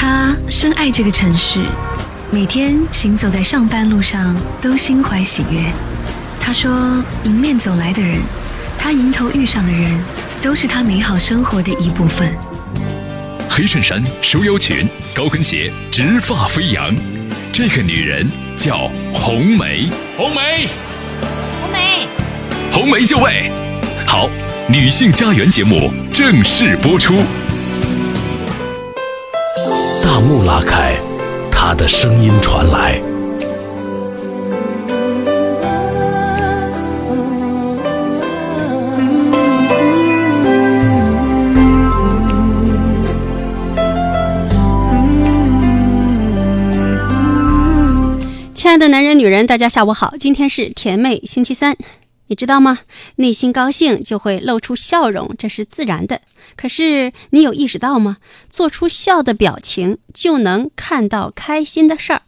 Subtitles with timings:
[0.00, 1.60] 他深爱这个城市，
[2.30, 4.32] 每天行走在上班路上
[4.62, 5.58] 都心怀喜悦。
[6.38, 6.70] 他说，
[7.24, 8.20] 迎面走来的人，
[8.78, 10.00] 他迎头遇上的人，
[10.40, 12.32] 都是他美好生活的一部分。
[13.50, 16.94] 黑衬衫、收腰裙、高跟鞋，直发飞扬。
[17.52, 18.24] 这个女人
[18.56, 19.90] 叫红梅。
[20.16, 20.68] 红梅，
[21.60, 22.06] 红梅，
[22.70, 23.50] 红梅就位。
[24.06, 24.30] 好，
[24.68, 27.16] 女性家园节目正式播出。
[30.20, 30.96] 幕拉开，
[31.50, 33.00] 他的声音传来。
[48.54, 51.74] 亲爱的男人、女人，大家下午好，今天是甜妹星期三。
[52.28, 52.80] 你知道吗？
[53.16, 56.22] 内心高兴就会露出笑容，这是自然的。
[56.56, 58.18] 可是你有意识到吗？
[58.48, 62.20] 做出笑的表情，就能看到开心的事儿；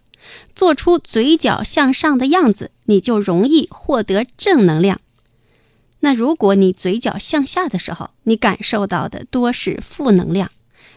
[0.54, 4.98] 做出嘴角向上的样子，你就容易获得正能量。
[6.01, 10.51] 那如果你嘴角向下的时候，你感受到的多是负能量。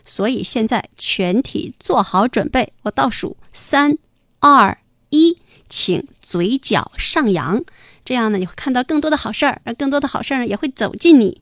[0.06, 3.98] 所以现在全体做好准备，我倒数三、
[4.40, 4.78] 二、
[5.10, 5.38] 一，
[5.70, 7.64] 请嘴角上扬。
[8.06, 11.42] 这样呢，你会看到更多的好事儿，而更多的好事儿也会走进你。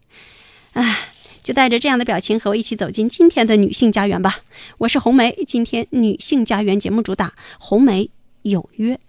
[0.73, 1.09] 唉，
[1.41, 4.41] 就带着这样的表情和我一起走进今天的女性家园吧。
[4.77, 8.09] 我是红梅，今天女性家园节目主打红梅
[8.43, 8.99] 有约。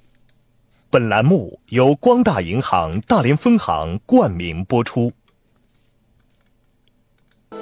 [0.89, 5.12] 本栏目由光大银行大连分行冠名播出。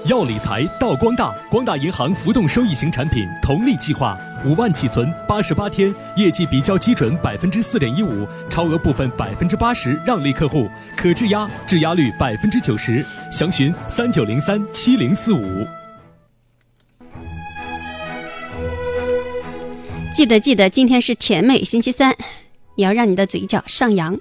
[0.06, 15.66] 要理财到光大，光大银行浮动收益型产品同利计划，五万起存，八十八天，业绩比较基准百分之四点一五，超额部分百分之八十让利客户，可质押，质押率百分之九十，详询三九零三七零四五。
[20.14, 22.16] 记得记得，今天是甜美星期三，
[22.76, 24.18] 你要让你的嘴角上扬。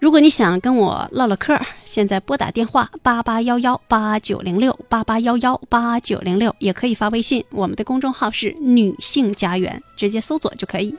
[0.00, 10.94] 如果你想跟我唠唠嗑，现在拨打电话八八幺幺八九零六八八幺幺八九零六，也可以发微信，我们的公众号是女性家园，直接搜索就可以。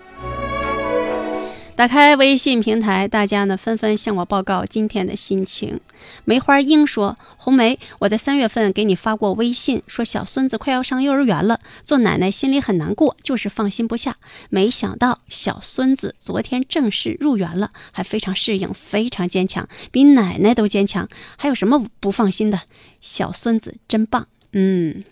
[1.76, 5.78] 打开微信平台，大家呢纷纷向我报告今天的心情。
[6.24, 14.16] 梅花英说：“红梅，我在三月份给你发过微信，说小孙子快要上幼儿园了，做奶奶心里很难过，就是放心不下。
[14.50, 21.10] 没想到小孙子昨天正式入园了，还非常适应，非常坚强，比奶奶都坚强。
[21.36, 22.62] 还有什么不放心的？
[23.02, 24.30] 小孙子真棒。
[24.54, 25.04] 嗯，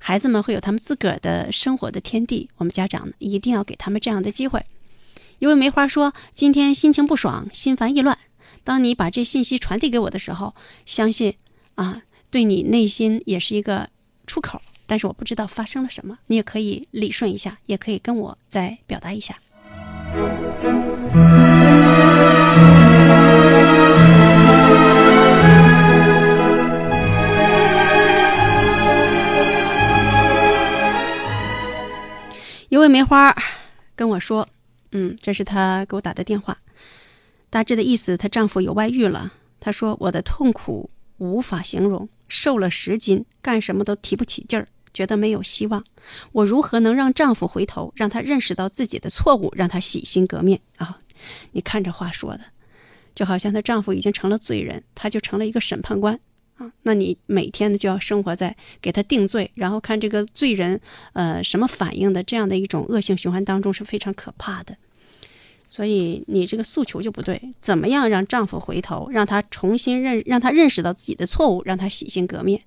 [0.00, 4.64] 孩子们会有他们自个儿的生活的天地，我们家长呢一定要给他们这样的机会。”
[5.38, 8.18] 一位梅花说：“今天心情不爽，心烦意乱。
[8.64, 10.52] 当你把这信息传递给我的时候，
[10.84, 11.34] 相信
[11.76, 13.88] 啊，对你内心也是一个
[14.26, 14.60] 出口。
[14.88, 19.36] 但是我不知道发生了什么，你也可以理顺一下，也可以跟我再表达一下。”
[32.70, 33.32] 一位梅花
[33.94, 34.48] 跟我说。
[34.92, 36.58] 嗯，这是她给我打的电话，
[37.50, 39.32] 大致的意思，她丈夫有外遇了。
[39.60, 45.84] 她说：“我的痛苦无法形容，瘦了十斤，干什么都提不起劲儿，觉得没有希望。
[46.32, 51.00] 我如何能让丈夫回头，让他认识到自己的错误，让他洗心革面啊？
[51.52, 52.40] 你看这话说的，
[53.14, 56.18] 就好像她丈夫已经成了罪人，她就成了一个审判官
[56.58, 56.70] 啊。
[56.82, 60.78] 那你每天呢就要生活在给他定罪，然后看这个罪人
[61.14, 64.76] 呃什么反应的这样的一种恶性循环当中是非常可怕的。”
[65.70, 72.58] 所以你这个诉求就不对，怎么样让丈夫回头，让他重新认，让他认识到自己的错误，让他洗心革面？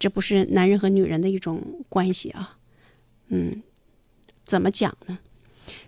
[0.00, 2.56] 这不是男人和女人的一种关系啊。
[3.28, 3.62] 嗯，
[4.44, 5.20] 怎么讲呢？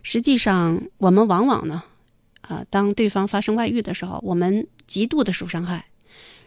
[0.04, 1.82] 实际上，我们往往呢，
[2.43, 5.87] 啊，当对方发生外遇的时候，我们极度的受伤害，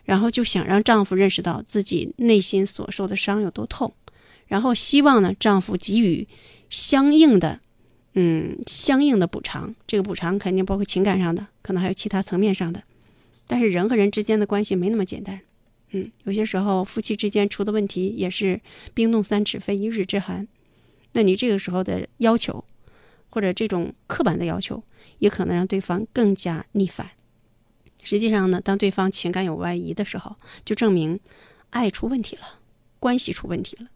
[0.07, 3.93] 然后就想让丈夫认识到自己内心所受的伤有多痛，
[4.47, 6.25] 然后希望呢，丈夫给予
[6.69, 7.59] 相应的。
[8.13, 12.81] 嗯，相应的补偿，这个补偿肯定包括情感上的，可能还有其他层面上的。
[13.45, 15.41] 但是人和人之间的关系没那么简单。
[15.91, 18.59] 嗯，有些时候夫妻之间出的问题也是
[18.93, 20.47] 冰冻三尺非一日之寒。
[21.11, 22.63] 那你这个时候的要求，
[23.29, 24.81] 或者这种刻板的要求，
[25.19, 27.11] 也可能让对方更加逆反。
[28.09, 31.19] 实际上呢，当对方情感有外移的时候，就证明
[31.71, 32.59] 爱出问题了，
[33.01, 33.87] 关系出问题了。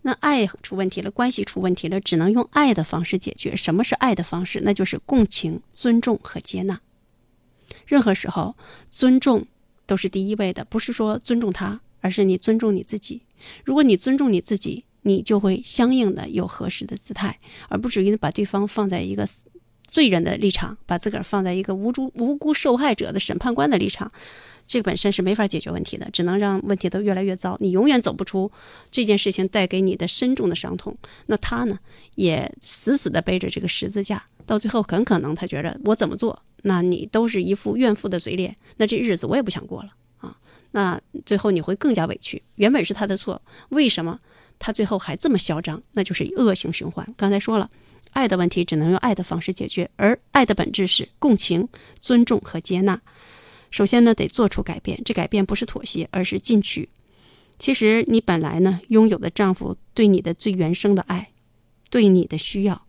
[0.00, 3.54] 那爱出问题了，关系出问题了，只能用爱的方式解决。
[3.54, 4.62] 什么是爱的方式？
[4.64, 6.80] 那就是共情、尊重和接纳。
[7.84, 8.56] 任何时候，
[8.90, 9.46] 尊重
[9.84, 13.20] 都是第一位的，不是说尊重他，而是你尊重你自己。
[13.66, 17.38] 如果你尊重你自己，你就会相应的有合适的姿态，
[17.68, 19.28] 而不至于把对方放在一个
[19.88, 24.08] 罪人的立场，把自个儿放在一个无辜无辜受害者的审判官的立场。
[24.66, 27.56] 这个本身是没法解决问题的，只能让问题都越来越糟。
[27.58, 28.52] 你永远走不出
[28.90, 30.94] 这件事情带给你的深重的伤痛。
[31.24, 31.78] 那他呢，
[32.16, 39.88] 也死死地背着这个十字架，到最后很可能他觉得我怎么做，那你都是一副怨妇的嘴脸，那这日子我也不想过了
[40.18, 40.36] 啊。
[40.72, 42.42] 那最后你会更加委屈。
[42.56, 43.40] 原本是他的错，
[43.70, 44.20] 为什么
[44.58, 45.82] 他最后还这么嚣张？
[45.92, 47.06] 那就是恶性循环。
[47.16, 47.70] 刚才说了，
[48.10, 51.68] 爱的问题只能用爱的方式解决，而爱的本质是共情、
[52.00, 53.00] 尊重和接纳。
[53.70, 55.00] 首先呢，得做出改变。
[55.04, 56.88] 这改变不是妥协，而是进取。
[57.58, 61.30] 其实你本来呢，拥有的丈夫对你的最原生的爱，
[61.90, 62.86] 对你的需要，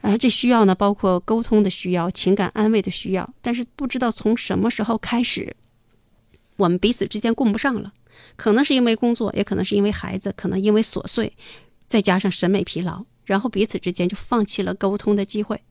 [0.00, 3.28] 啊，这需要呢，包括沟通的需要、情感安慰的需要。
[3.42, 5.54] 但是不知道从什么时候开始，
[6.56, 7.92] 我们彼此之间供不上了。
[8.36, 11.32] 可能是因为工作，也可能是因为孩子，可能因为琐碎，
[11.86, 15.62] 再加上审美疲劳，然后彼此之间就放弃了沟通的机会。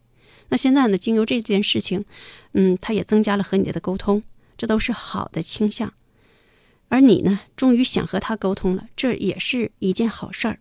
[0.49, 0.97] 那现在呢？
[0.97, 2.05] 经由这件事情，
[2.53, 4.23] 嗯，他也增加了和你的沟通，
[4.57, 5.91] 这都是好的倾向。
[6.87, 10.59] 而你呢，终于想和他沟通了，这也是一件好事儿。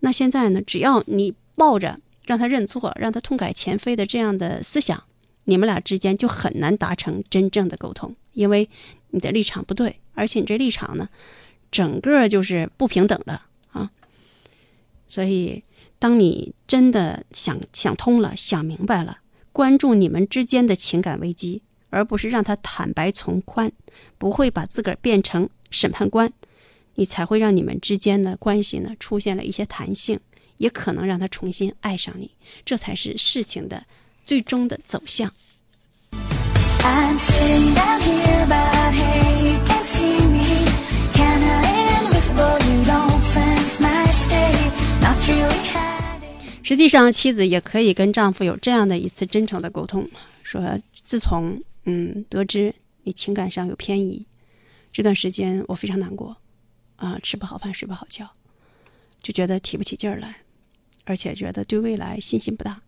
[0.00, 5.04] 那现在呢，只要你抱着让他认错、让他痛改前非的这样的思想，
[5.44, 8.68] 你们俩之间就很难达成真正的沟通，因为
[9.12, 11.08] 你的立场不对，而且你这立场呢，
[11.70, 13.40] 整个就是不平等的
[13.70, 13.90] 啊，
[15.08, 15.64] 所以。
[16.02, 19.18] 当你真的想想通了、想明白了，
[19.52, 23.70] 关注你们之间的情感危机，而不是让他坦白从宽，
[24.18, 26.32] 不会把自个儿变成审判官，
[26.96, 30.18] 你才会让你们之间的关系呢出现了一些弹性，
[30.56, 32.32] 也可能让他重新爱上你，
[32.64, 33.84] 这才是事情的
[34.26, 35.32] 最终的走向。
[46.72, 50.08] 实际上，妻子也可以跟丈夫有这样的一次真诚的沟通，
[50.42, 54.24] 说：“自从嗯得知你情感上有偏移，
[54.90, 56.34] 这段时间我非常难过，
[56.96, 58.26] 啊，吃不好饭，睡不好觉，
[59.20, 60.34] 就觉得提不起劲儿来，
[61.04, 62.80] 而且觉得对未来信心不大。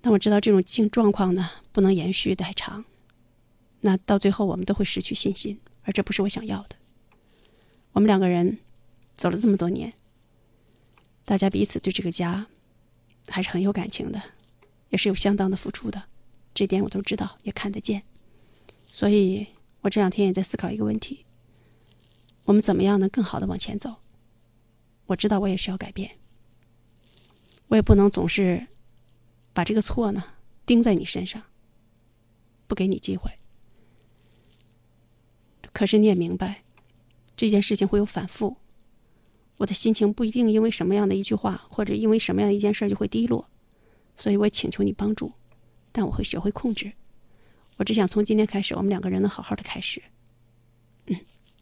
[0.00, 2.84] 但我知道这种境状况呢不能延续太长，
[3.80, 6.76] 那到最后我们都会失去信心，而这不是我想要的。
[7.90, 8.58] 我们两个人
[9.16, 9.92] 走了这么多年。”
[11.28, 12.46] 大家彼此对这个家
[13.28, 14.18] 还是很有感情的，
[14.88, 16.04] 也是有相当的付出的，
[16.54, 18.02] 这点我都知道，也看得见。
[18.90, 19.46] 所以
[19.82, 21.26] 我这两天也在思考一个问题：
[22.44, 23.96] 我们怎么样能更好的往前走？
[25.04, 26.12] 我知道我也需要改变，
[27.66, 28.66] 我也不能总是
[29.52, 30.24] 把这个错呢
[30.64, 31.42] 盯在你身上，
[32.66, 33.30] 不给你机会。
[35.74, 36.64] 可是你也明白，
[37.36, 38.56] 这件事情会有反复。
[39.58, 43.44] 我的心情不一定因为什么样的一句话，或者因为什么样的一件事就会低落，
[44.14, 45.32] 所以我请求你帮助，
[45.90, 46.92] 但我会学会控制。
[47.76, 50.00] 我只想从今天开始，我们两个人能好好的开始。
[51.06, 51.16] 嗯，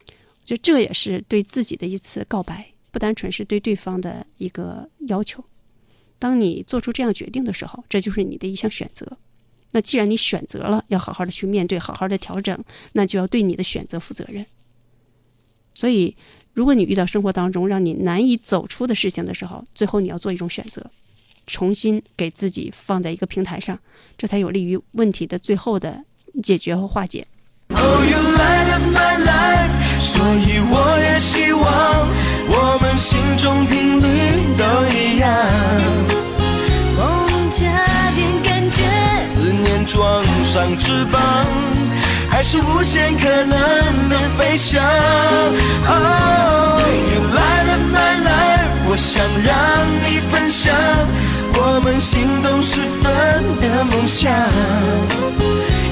[0.09, 5.43] 我觉得这也是对自己的一次告白，不单纯是对对方的一个要求。
[6.19, 9.17] 当你做出这样决定的时候，这就是你的一项选择。
[9.71, 14.45] 那既然你选择了要好好的去面对，好好的调整，那就要对你的选择负责任。
[15.75, 16.15] 所以。
[16.57, 20.91] 如果你遇到生活当中让你难以走出的事情的时候，最后你要做一种选择，
[21.47, 23.79] 重新给自己放在一个平台上，
[24.17, 26.03] 这才有利于问题的最后的
[26.43, 27.27] 解决和化解。
[27.69, 27.77] 所
[30.35, 32.09] 以我也希望
[32.49, 34.65] 我们心中频率都
[34.97, 35.29] 一样。
[36.97, 38.81] 梦加点感觉，
[39.27, 41.66] 思念装上翅膀。
[42.37, 44.85] 还是无限可能的飞翔。
[45.87, 50.75] You light up my life，我想让你分享
[51.55, 54.31] 我们心动时分的梦想。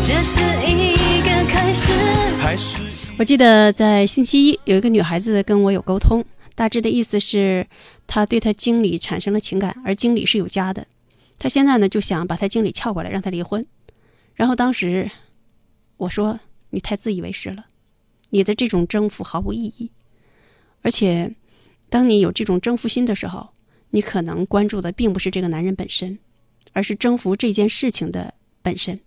[0.02, 1.94] 这是一个开始。
[2.38, 2.76] 还是
[3.18, 6.22] 我记得在星期一有一个女孩子跟我有沟通，
[6.54, 7.66] 大致的意思是
[8.06, 10.86] 她对她经理产生了情感，而经理是有家的，
[11.38, 13.64] 她现在呢就想把她经理撬过来让她离婚，
[14.34, 15.10] 然后当时。
[15.96, 17.66] 我说你太自以为是了，
[18.30, 19.90] 你的这种征服毫无意义。
[20.82, 21.34] 而且，
[21.88, 23.50] 当你有这种征服心的时候，
[23.90, 26.18] 你可能关注的并不是这个男人本身，
[26.72, 29.00] 而是征服这件事情的本身。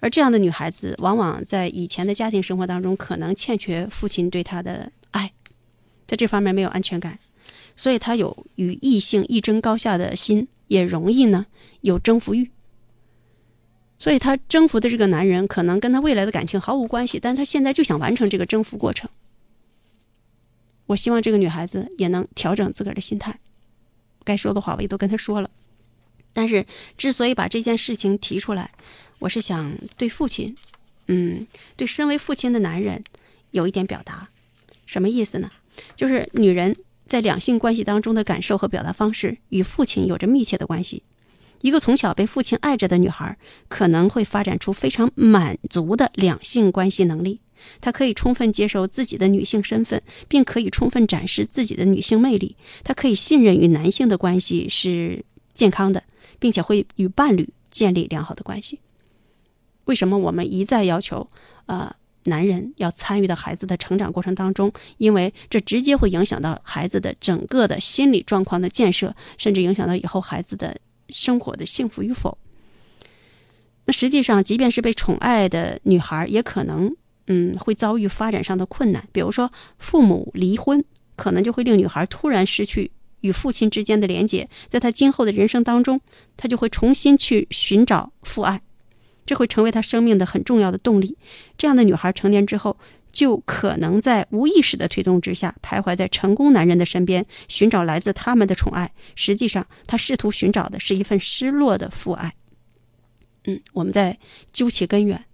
[0.00, 5.32] 而这样的女孩子，往往在以前的家庭生活当中，可能欠缺父亲对她的爱，
[6.06, 7.18] 在这方面没有安全感，
[7.74, 11.46] 所以她有与异性一争高下的心，也容易呢
[11.80, 12.50] 有征服欲。
[13.98, 19.08] 所以，她征服的这个男人可能跟她未来的感情毫无关系，但是她现在就想完成这个征服过程。
[20.86, 23.38] 我希望这个女孩子也能调整自个儿的心态。
[24.24, 25.48] 该说的话我也都跟她说了，
[26.32, 26.66] 但是
[26.98, 28.70] 之所以把这件事情提出来，
[29.20, 30.54] 我是想对父亲，
[31.06, 31.46] 嗯，
[31.76, 33.02] 对身为父亲的男人
[33.52, 34.28] 有一点表达。
[34.84, 35.50] 什么意思呢？
[35.96, 41.02] 就是女人在两性关系当中的感受和表达方式与父亲有着密切的关系。
[41.64, 47.40] 一个从小被父亲爱着的女孩，可能会发展出非常满足的两性关系能力。
[47.80, 52.54] 她可以充分接受自己的女性身份，并可以充分展示自己的女性魅力。
[52.82, 56.02] 她可以信任与男性的关系是健康的，
[56.38, 58.80] 并且会与伴侣建立良好的关系。
[59.86, 61.26] 为什么我们一再要求，
[61.64, 61.90] 呃，
[62.24, 64.70] 男人要参与到孩子的成长过程当中？
[64.98, 70.76] 因为这直接会影响到孩子的整个的心理状况的建设，甚至影响到以后孩子的。
[71.08, 72.36] 生活的幸福与否？
[73.86, 76.94] 那实际上，即便是被宠爱的女孩，也可能
[77.26, 79.06] 嗯会遭遇发展上的困难。
[79.12, 80.84] 比如说，父母离婚，
[81.16, 84.48] 可能就会令女孩突然失去与父亲之间的连结。
[84.68, 86.00] 在她今后的人生当中，
[86.36, 88.62] 她就会重新去寻找父爱，
[89.26, 91.16] 这会成为她生命的很重要的动力。
[91.58, 92.76] 这样的女孩成年之后。
[93.14, 98.92] 就可能在无意识的推动之下，徘徊在成功男人的身边，寻找来自他们的宠爱。
[99.14, 102.34] 实际上，他试图寻找的是一份失落的父爱。
[103.44, 104.18] 嗯，我们在
[104.52, 105.24] 究其根源。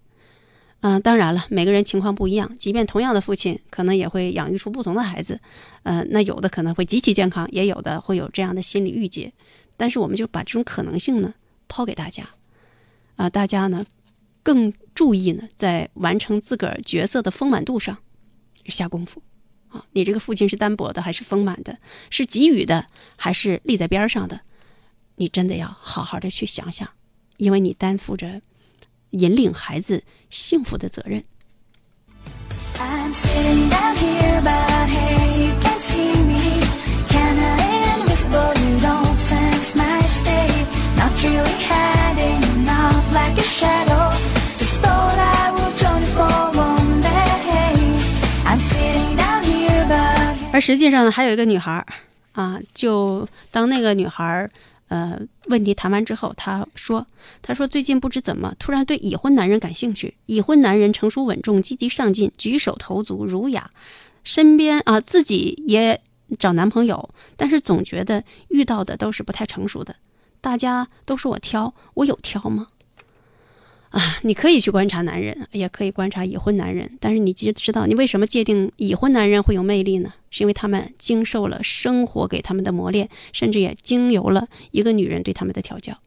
[0.83, 5.41] 嗯，当然了，每个人情况不一样，即便同样的父亲，可能也会养育出不同的孩子。
[5.83, 9.33] 呃，那有的可能会极其健康，也有的会有这样的心理郁结。
[9.77, 11.33] 但是，我们就把这种可能性呢
[11.67, 12.29] 抛给大家。
[13.17, 13.85] 啊，大家呢？
[14.43, 17.99] 更注意呢，在完成自个儿角色的丰满度上
[18.67, 19.23] 下功夫
[19.69, 19.85] 啊！
[19.93, 21.79] 你这个父亲是单薄的还是丰满的？
[22.11, 24.41] 是给予的还是立在边上的？
[25.17, 26.89] 你真的要好好的去想想，
[27.37, 28.41] 因为你担负着
[29.11, 31.25] 引领孩子幸福的责任。
[50.61, 51.87] 实际上呢，还有一个女孩儿
[52.33, 54.51] 啊，就当那个女孩儿
[54.89, 57.07] 呃问题谈完之后，她说
[57.43, 60.15] ：“她说最近不知怎么突然对已婚男人感兴趣。
[60.27, 63.71] 已婚男人成熟稳重、积极上进、举手投足儒雅，
[64.23, 66.01] 身边啊自己也
[66.39, 69.97] 找男朋友，但是总觉得遇到的都是不太成熟的。
[70.41, 72.67] 大家都说我挑，我有挑吗？”
[73.91, 80.15] 啊，你可以去观察男人，也可以观察已婚男人，但是你就知道你为什么界定已婚男人会有魅力呢？
[80.31, 85.99] 是因为他们经受了生活给他们的磨练，甚至也经由了一个女人对他们的调教。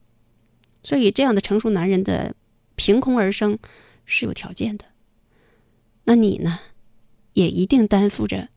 [0.81, 2.33] 所以，这样的成熟男人的
[2.75, 3.59] 凭空而生
[4.05, 4.85] 是有条件的。
[6.05, 6.59] 那你呢，
[7.33, 8.47] 也一定担负着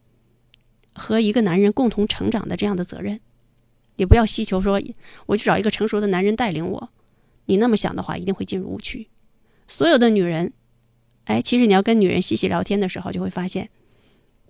[0.92, 3.20] 和一个男人共同成长的这样的责任。
[3.96, 4.80] 也不要希求说，
[5.26, 6.90] 我去找一个成熟的男人带领我。
[7.46, 9.08] 你那么想的话，一定会进入误区。
[9.68, 10.52] 所有的女人，
[11.24, 13.68] 哎，其实你要跟女人细细聊天的时候，就会发现，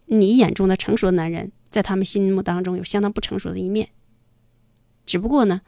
[0.06, 3.88] 你眼中的成熟的男人，在他们心目当中有相当不成熟的一面。
[5.06, 5.62] 只不过呢，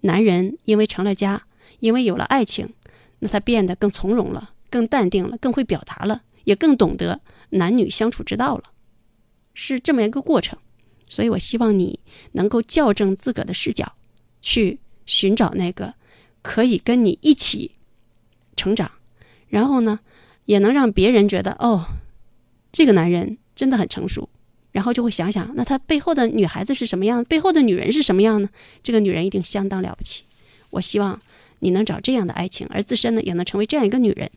[0.00, 1.46] 男人因为成了家，
[1.80, 2.72] 因为有了爱情，
[3.18, 7.20] 那他变得更从容了，更淡定了，更会表达了，也更懂得
[7.50, 8.64] 男女相处之道了，
[9.52, 10.58] 是这么一个过程。
[11.06, 12.00] 所以我希望你
[12.32, 13.94] 能够校正自个儿的视角，
[14.40, 15.94] 去寻找那个
[16.40, 17.72] 可以跟你一起。
[18.56, 18.90] 成长，
[19.48, 20.00] 然后呢，
[20.44, 21.84] 也能让别人觉得哦，
[22.72, 24.28] 这个男人真的很成熟，
[24.72, 28.48] 然后就会想想，那他背后的女孩子是什么样，背后的女人是什么样呢？
[28.82, 30.24] 这个女人一定相当了不起。
[30.70, 31.20] 我希望
[31.60, 34.30] 你能找这样的爱情，而自身呢，也能成为这样一个女人。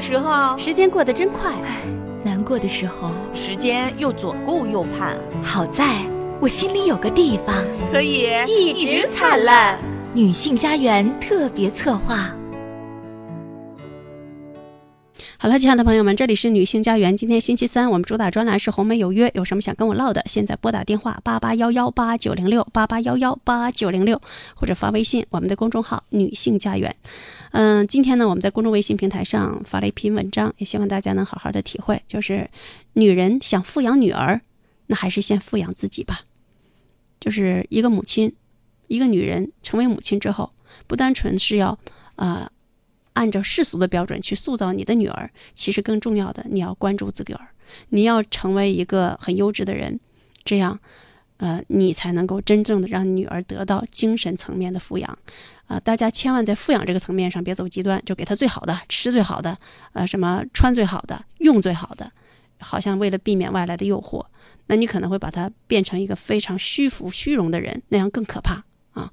[0.00, 1.52] 的时候，时间过得真快；
[2.24, 5.14] 难过的时候，时间又左顾右盼。
[5.42, 5.84] 好在
[6.40, 7.54] 我心里有个地方，
[7.92, 9.78] 可以一直灿烂。
[10.14, 12.34] 女性家园特别策划。
[15.42, 17.16] 好了，亲爱的朋友们，这里是女性家园。
[17.16, 20.22] 今天星期三，我们主打专栏是《红梅有约》，有什么想跟我唠的？
[20.26, 24.20] 现在拨打电话八八幺幺八九零六八八幺幺八九零六，
[24.54, 26.94] 或者发微信我们的公众号“女性家园”。
[27.52, 32.02] 嗯，今天呢，我们在公众微信平台上发了一篇文章，也希望大家能好好的体会。
[32.06, 32.50] 就是
[32.92, 34.42] 女人想富养女儿，
[34.88, 36.20] 那还是先富养自己吧。
[37.18, 38.34] 就是一个母亲，
[38.88, 40.52] 一个女人成为母亲之后，
[40.86, 41.78] 不单纯是要
[42.16, 42.50] 啊。
[43.14, 47.48] 按照世俗的标准去塑造你的女儿，其实更重要的，你要关注自个儿，
[47.88, 49.98] 你要成为一个很优质的人，
[50.44, 50.78] 这样，
[51.38, 55.18] 呃，你才能够真正的让女儿得到精神层面的抚养。
[55.66, 59.56] 啊、大家千万在抚养这个层面上别走极端，就给她最好的，吃最好的，
[59.92, 62.10] 呃，什么穿最好的，用最好的，
[62.58, 64.24] 好像为了避免外来的诱惑，
[64.66, 68.64] 那你可能会把她变成一个非常虚浮、虚荣的人，那样更可怕
[68.94, 69.12] 啊。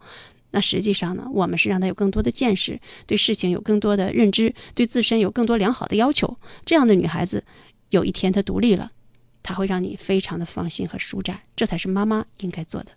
[0.52, 6.38] 那实际上呢，我们是让她有更多的见识，对事情有更多的认知，对自身有更多良好的要求。
[6.66, 7.44] 这样的女孩子，
[7.90, 8.92] 有一天她独立了，
[9.44, 12.92] 她会让你非常的放心和舒展，这才是妈妈应该做的。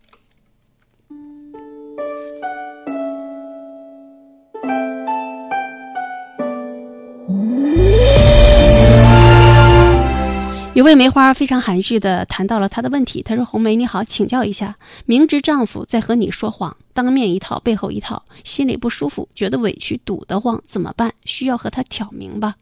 [10.73, 13.23] 有位梅花非常含蓄地谈到了她的问题。
[13.23, 21.13] 她说：“红梅你好，请教一下，明知丈夫在和你说谎，当面一套，背后一套，心里不舒服，觉得委屈，堵得慌，怎么办？
[21.25, 22.55] 需要和他挑明吧？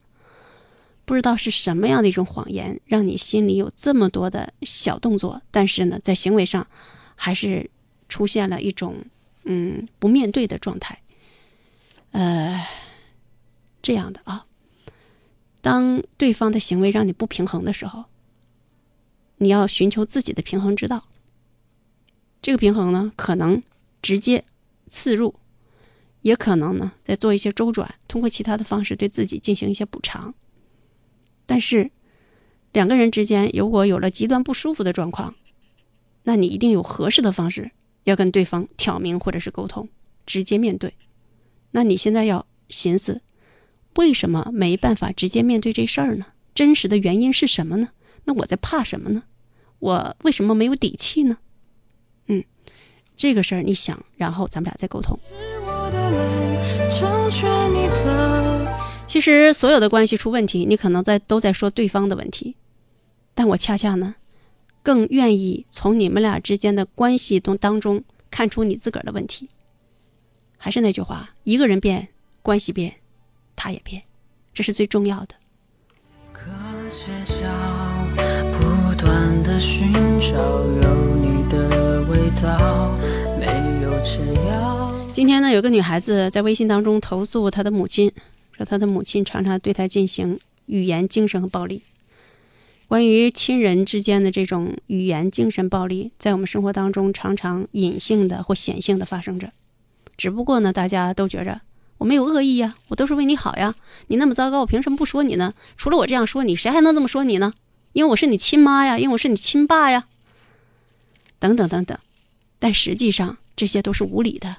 [1.04, 6.66] 不知道是什么样的一种谎言，让你心里有这么多的小动作，但是呢，在行为上，
[7.14, 7.70] 还是
[8.08, 8.96] 出现了一种
[9.44, 10.98] 嗯不面对的状态。
[12.12, 12.66] 呃，
[13.82, 14.46] 这样的啊。”
[15.68, 18.06] 当对方的行为让你不平衡的时候，
[19.36, 21.04] 你要寻求自己的平衡之道。
[22.40, 23.62] 这个平衡呢，可能
[24.00, 24.46] 直接
[24.86, 25.34] 刺入，
[26.22, 30.32] 也可能呢再做一些周转，通过其他的方式对自己进行一些补偿。
[31.44, 31.90] 但是，
[32.72, 35.34] 两个人之间如果有了极端不舒服的状况，
[36.22, 37.72] 那你一定有合适的方式
[38.04, 39.86] 要跟对方挑明或者是沟通，
[40.24, 40.94] 直接面对。
[41.72, 43.20] 那你现在要寻思。
[43.98, 46.26] 为什么没办法直接面对这事儿呢？
[46.54, 47.88] 真实的原因是什么呢？
[48.26, 49.24] 那我在怕什么呢？
[49.80, 51.38] 我为什么没有底气呢？
[52.28, 52.44] 嗯，
[53.16, 55.18] 这个事儿你想，然后咱们俩再沟通。
[59.08, 62.54] 其实所有的关系出问题，你可能在都在说对方的问题，
[63.34, 64.14] 但我恰恰呢，
[64.84, 69.48] 更愿意从你们俩之间的关系中当中看出你自个儿的问题。
[70.56, 72.08] 还是那句话，一个人变，
[72.42, 72.94] 关系变。
[73.58, 74.00] 他也变，
[74.54, 75.34] 这是最重要的。
[85.12, 88.12] 今天呢，有个女孩子在微信当中投诉她的母亲，
[88.52, 91.82] 说她的母亲常常对她进行语言、精神和暴力。
[92.86, 99.50] 关于亲人之间的这种语言、精神暴力，在我们生活当中常常隐性的或显性的发生着，
[100.16, 101.60] 只不过呢，大家都觉着。
[101.98, 103.74] 我没有恶意呀，我都是为你好呀。
[104.06, 105.52] 你那么糟糕，我凭什么不说你呢？
[105.76, 107.52] 除了我这样说你，谁还能这么说你呢？
[107.92, 110.06] 因为我是你亲妈呀，因为我是你亲爸呀，
[111.38, 111.98] 等等等等。
[112.58, 114.56] 但实际上这些都是无理的。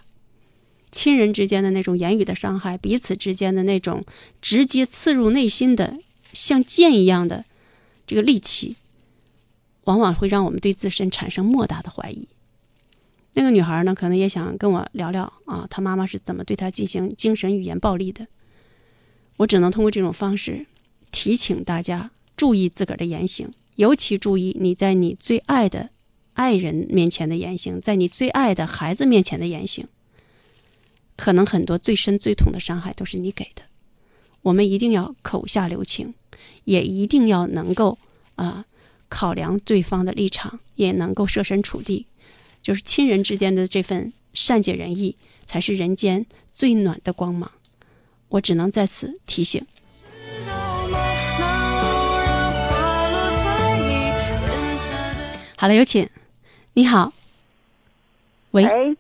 [0.92, 4.04] 亲人之间的那种言语的伤害，彼此之间的那种
[4.42, 5.98] 直接刺入内心的
[6.34, 7.46] 像剑一样的
[8.08, 8.76] 这个利器，
[9.84, 12.28] 往往会让我们对自身产生莫大的怀疑。
[13.34, 18.28] 那个女孩呢，可能也想跟我聊聊啊，她妈妈是怎么对她进行精神语言暴力的。
[19.38, 20.66] 我只能通过这种方式
[21.12, 25.92] 提醒大家注意自个儿的言行，尤其注意你在你最爱的
[26.34, 29.88] 爱人面前的言行，在你最爱的孩子面前的言行。
[31.16, 33.62] 可能很多最深最痛的伤害都是你给的。
[34.42, 36.14] 我们一定要口下留情，
[36.64, 37.98] 也一定要能够
[38.36, 38.66] 啊
[39.08, 42.06] 考量对方的立场，也能够设身处地。
[42.70, 47.50] 就是亲人之间的这份善解人意，才是人间最暖的光芒。
[48.28, 49.66] 我只能在此提醒。
[55.58, 56.08] 好了，有请。
[56.74, 57.12] 你好，
[58.52, 58.96] 喂，哎，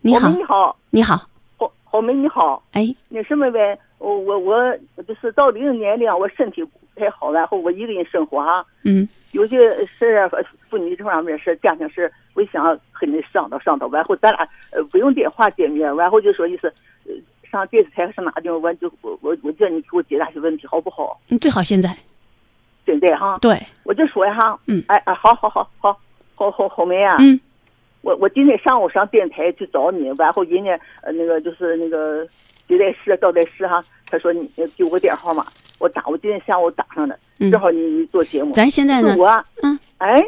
[0.00, 10.28] 你好，你好，你好，好，好妹你好，哎，那什么呗，我我我就是到了一定年龄，我身体不太好，然后我一个人生活哈，嗯，有些事
[10.68, 16.72] 妇女这方面是，家庭事，我想和你商讨商讨，完后咱俩呃不用电话见面，完后就说意思，
[17.06, 17.12] 呃
[17.50, 21.20] 上电视台上哪地方，完就我我我叫你给我解答些问题，好不好？
[21.28, 21.94] 你，最好现在，
[22.86, 25.96] 现在哈，对，我就说哈，嗯，哎哎，好好好好
[26.34, 27.38] 好好好梅啊，嗯，
[28.02, 32.26] 我我今天上午上电台去找你，完后人家呃那个就是那个
[32.66, 35.46] 接待室招待室哈，他说你给我个电话号码，
[35.78, 37.50] 我打，我今天下午打上的，嗯。
[37.50, 40.22] 正好你你做节目，咱现在呢是，我，嗯，哎，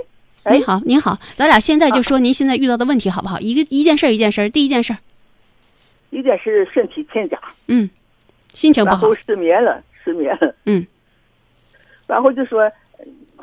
[0.49, 3.39] 哎你好，您好，咱俩现在就说您现在遇到的问题好不好？
[3.41, 4.99] 一个一件事儿一件事儿，第一件事儿，
[6.11, 7.89] 一件事身体欠佳，嗯，
[8.55, 10.87] 心情不好然后，失眠了，失眠了，嗯，
[12.07, 12.63] 然后就说，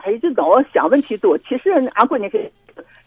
[0.03, 1.37] 哎，就老想问题多。
[1.39, 2.49] 其实俺闺女可以，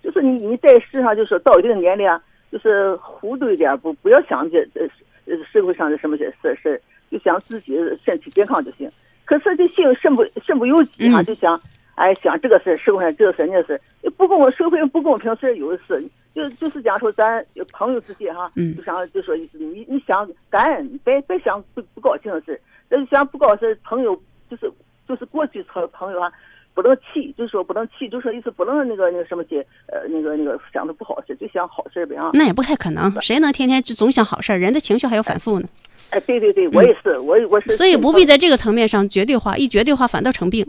[0.02, 2.20] 就是你你在世上，就是到一定年龄啊，
[2.52, 4.88] 就是糊涂一点，不不要想这这
[5.26, 6.80] 呃社会上的什么些事事儿，
[7.11, 8.90] 就想自己身体健康就行。
[9.24, 11.61] 可是这心身不身不由己啊，嗯就想，
[11.98, 16.02] 哎，想这个事儿，社会上这个事儿那事儿，不公社会上不公平事儿有的是，
[16.34, 22.58] 就就是讲说咱朋友之间哈，嗯就想就说你你想感恩，别别想不不高兴的事
[22.90, 24.14] 儿，想不高兴，朋友
[24.48, 24.70] 就是
[25.08, 26.32] 就是过去朋朋友啊。
[26.74, 32.30] 不能气，就是说不能气，就说意思不能那个那个什么些，呃，那个那个想的不好事，就想好事呗啊。
[32.34, 34.58] 那也不太可能，谁能天天就总想好事儿？
[34.58, 35.66] 人的情绪还有反复呢。
[36.11, 37.74] 哎，对对对，我也是，我我是。
[37.74, 40.64] 所以不必在这个层面上绝对化，一绝对化反倒成病。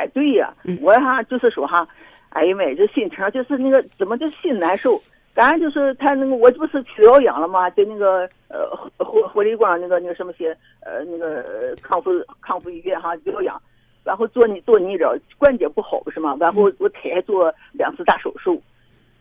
[0.00, 0.02] 嗯。
[0.02, 1.86] 哎，对呀，我哈就是说哈，
[2.30, 5.00] 哎呀妈呀，这心情就是那个怎么就心难受？
[5.34, 7.70] 咱就是他那个，我不是去疗养了吗？
[7.70, 8.66] 在那个呃
[8.98, 12.10] 火火力光那个那个什么些呃那个康复
[12.40, 13.60] 康复医院哈疗养。
[14.02, 16.34] 然后做你做你疗关节不好是吗？
[16.40, 18.60] 然后我才还做两次大手术，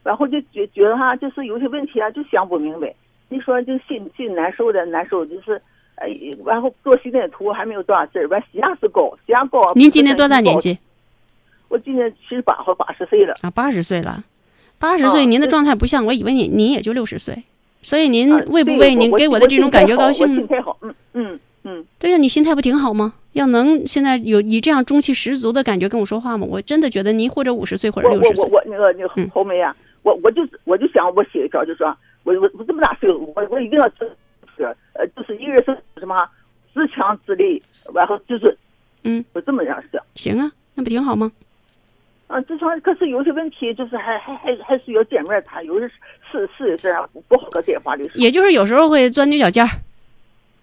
[0.04, 2.96] 然后就觉觉得哈，就是有些问题啊，就想不明白。
[3.28, 5.62] 你说这心心难受的难受，就是
[6.00, 6.10] 哎，
[6.46, 9.62] 然后做心电图还没有多少事儿，完血压是高，血压高。
[9.76, 10.78] 您今年多大年纪？
[11.68, 13.34] 我今年七十八或八十岁了。
[13.42, 14.24] 啊，八十岁了，
[14.80, 17.44] 八十岁您的状态不像，我以为您您也就六十岁，
[17.82, 20.36] 所以您为不为您给我的这种感觉高兴呢？
[20.38, 21.86] 心态好，嗯嗯嗯。
[22.00, 23.14] 对呀，你心态不挺好吗？
[23.34, 26.48] 要能现在有以这样中气十足的感觉跟我说话吗？
[26.50, 28.44] 我真的觉得您或者五十岁或者六十岁。
[28.44, 33.88] 我我我那个那个红梅啊，我我就我就想我写一条，就说我我我这么大岁数，我我一定要
[34.66, 36.28] 是呃就是一个是什么
[36.74, 37.62] 自强自立，
[37.94, 38.56] 然后自尊。
[39.04, 40.02] 嗯，我这么样想。
[40.16, 41.32] 行啊，那不挺好吗？
[42.28, 45.88] 啊，自强可是有些问题就是还还还还需要见面谈，有的
[46.32, 48.12] 是是的事啊，不好搁电话里说。
[48.16, 49.70] 也就是有时候会钻牛角尖儿。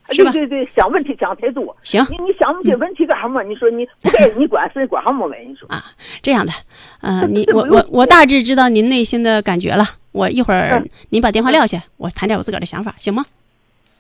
[0.08, 1.76] 对对对，想问题想太多。
[1.82, 3.42] 行，你你想这问题干什么？
[3.42, 5.44] 你说你不该你管谁，管什么呗？
[5.44, 5.82] 你说啊，
[6.22, 6.52] 这样的，
[7.00, 9.84] 呃，你 我我我大致知道您内心的感觉了。
[10.12, 10.80] 我一会儿
[11.10, 13.26] 您把电话撂下，我谈点我自个儿的想法，行吗？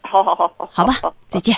[0.06, 1.54] 好好好 好，好吧，再见。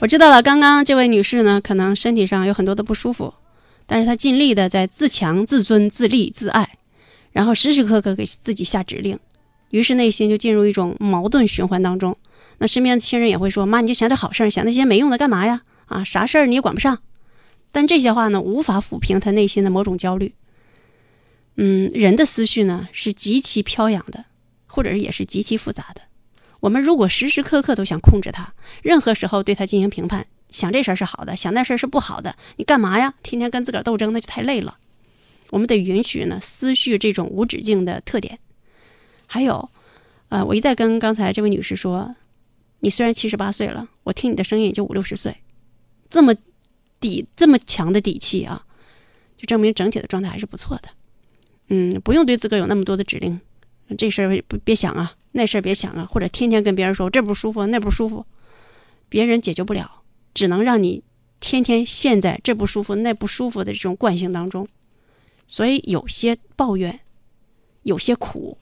[0.00, 3.32] 我知道了，刚刚这位女士呢，可能身体上有很多的不舒服。
[3.86, 6.70] 但是她尽力的在自强、自尊、自立、自爱，
[7.30, 9.18] 然后时时刻刻给自己下指令，
[9.70, 12.16] 于是内心就进入一种矛盾循环当中。
[12.58, 15.60] 那身边的亲人也会说：“妈，你就想点好事儿，想那些没用的干嘛呀？
[15.86, 16.98] 啊，啥事儿你也管不上。”
[17.72, 20.34] 但这些话呢，无法抚平他内心的某种焦虑。
[21.56, 24.26] 嗯，人的思绪呢是极其飘扬的，
[24.66, 26.02] 或者是也是极其复杂的。
[26.60, 30.26] 我们如果时时刻刻都想控制他，任何时候对他进行评判。
[30.48, 33.14] 想这事儿是好的，想那事儿是不好的，你干嘛呀？
[33.22, 34.76] 天天跟自个儿斗争，那就太累了。
[35.48, 38.38] 我们得允许呢思绪这种无止境的特点。
[39.26, 39.70] 还有，
[40.28, 42.14] 呃，我一再跟刚才这位女士说，
[42.80, 45.38] 你虽然七十八岁了，我听你的声音也就五六十岁，
[46.10, 46.34] 这么
[47.02, 48.64] 底这么强的底气啊，
[49.36, 50.88] 就证明整体的状态还是不错的。
[51.68, 53.38] 嗯，不用对自个儿有那么多的指令，
[53.98, 58.24] 这事儿不别想啊，那事儿别想啊，或者天天跟别人说这不舒服那不舒服，
[59.08, 60.02] 别人解决不了。
[60.34, 61.02] 只能让你
[61.40, 64.66] 天天陷在这不舒服那不舒服的这种惯性当中，
[65.46, 67.00] 所以有些抱怨，
[67.82, 68.56] 有些苦，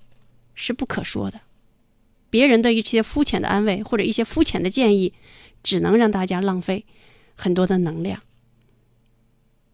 [0.55, 1.41] 是不可说的。
[2.29, 5.13] 别人的一些肤浅的安慰或者一些肤浅的建议，
[5.63, 6.85] 只能让大家浪费
[7.37, 8.21] 很多的能量。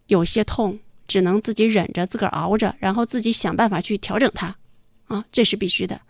[0.07, 4.55] 有些痛，只能自己忍着，自个儿熬着，然后自己想办法去调整它，
[5.05, 6.01] 啊，这是必须的。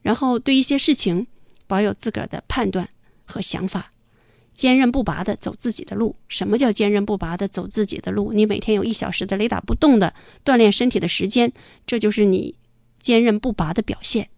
[0.00, 1.26] 然后对一些事情，
[1.66, 2.88] 保有自个儿的判断
[3.24, 3.90] 和想法。
[4.54, 6.14] 坚韧不拔的走自己的路。
[6.28, 8.34] 什么叫坚韧不拔的走自己的路？
[8.34, 10.12] 你每天有一小时的雷打不动的
[10.44, 11.50] 锻炼身体的时间，
[11.86, 12.54] 这就是你
[13.00, 14.28] 坚韧不拔的表现。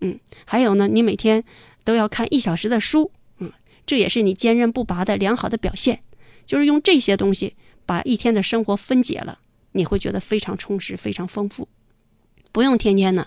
[0.00, 1.42] 嗯，还有呢，你每天
[1.84, 3.50] 都要看一小时的书，嗯，
[3.86, 6.02] 这也是你坚韧不拔的良好的表现。
[6.44, 9.38] 就是用这些东西把一天的生活分解了，
[9.72, 11.68] 你会觉得非常充实、非常丰富。
[12.52, 13.26] 不用天天呢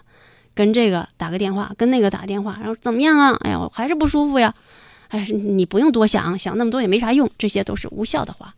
[0.53, 3.37] 跟这个打个电话，跟那个打电话，然后怎么样啊？
[3.41, 4.53] 哎呀，我还是不舒服呀。
[5.09, 8.55] 哎，你不用多想，想那么多也没啥用，这些都是无效的话。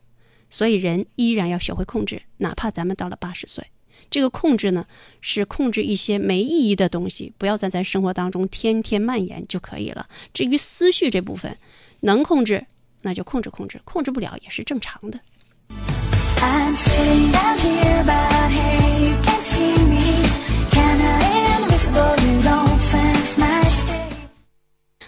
[0.50, 3.66] 所以人依然要学会控制，哪怕咱们到了八十岁，
[4.08, 4.86] 这个控制呢，
[5.20, 10.08] 是控制一些没意义的东西，不要在咱生活当中天天蔓延就可以了。
[10.32, 11.58] 至于思绪这部分，
[12.00, 12.66] 能控制
[13.02, 15.20] 那就控制控制，控制不了也是正常的。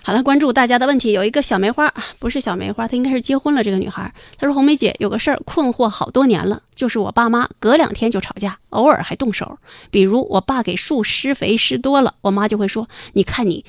[0.02, 1.12] 好了，关注大家的问题。
[1.12, 3.62] 有一个小梅花，不是小梅花，她应该是结婚了。
[3.62, 9.58] 这个女孩，她说：“红梅姐，有个事儿困惑好多年了，就是我爸妈隔两天就吵架，偶尔还动手。
[9.92, 13.64] 比如我爸给树施肥施多了，我妈就会说：‘你看你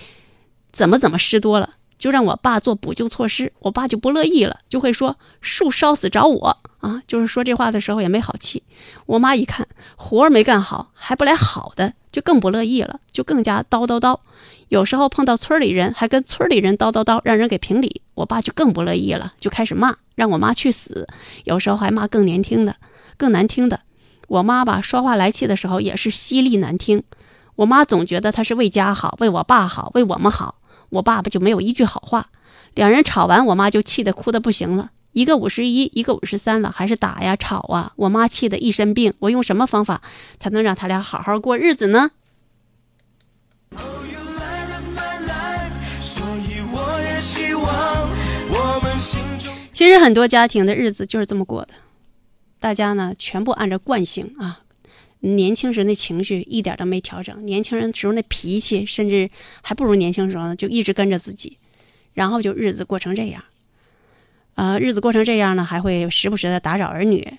[0.72, 8.64] 怎么怎么施多了’，就让我爸做补救措施，我爸就不乐意了，就会说树烧死找我啊，就是说这话的时候也没好气。
[9.06, 14.18] 我妈一看活儿没干好，还不来好的，就更不乐意了，就更加叨叨叨。
[14.70, 21.08] 有时候碰到村里人，还跟村里人叨叨叨，让人给评理，我爸就更不乐意了，就开始骂，让我妈去死。
[21.44, 22.76] 有时候还骂更年轻的、
[23.16, 23.80] 更难听的。
[24.28, 27.04] 我妈吧，说话来气的时候也是犀利难听。
[27.58, 30.56] 我妈总觉得她是为家好，为我爸好，为我们好。
[30.92, 32.30] 我爸爸就没有一句好话，
[32.76, 34.92] 两人吵完，我妈就气得哭得不行了。
[35.14, 37.92] 一个五十一，一个五十三了，还是打呀吵啊！
[37.98, 39.14] 我妈气得一身病。
[39.20, 40.02] 我用什么方法
[40.40, 42.12] 才能让他俩好好过日子呢？
[49.74, 51.74] 其实很多家庭的日子就是这么过的，
[52.60, 54.62] 大家呢全部按照惯性啊。
[55.22, 59.30] 年轻时那情绪一点都没调整，年轻人时候那脾气甚至
[59.62, 61.58] 还不如年轻时候呢，就一直跟着自己，
[62.14, 63.44] 然后就日子过成这样，
[64.56, 67.38] 呃，日子过成这样呢，还会时不时的打扰儿女，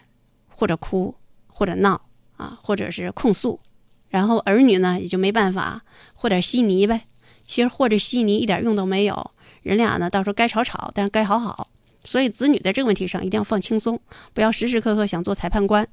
[0.49, 1.15] 或者哭，
[1.49, 2.01] 或者闹
[2.37, 3.61] 啊，或者是控诉，
[4.09, 5.83] 然后儿女呢也就没办法，
[6.15, 7.03] 和点稀泥呗。
[7.45, 11.69] 其实和这稀泥一点用都没有，人俩呢到时候该吵吵，但是该好好。
[12.05, 14.01] 所以子女在这个问题上一定要放轻松，
[14.33, 15.89] 不要时时刻刻想做裁判官。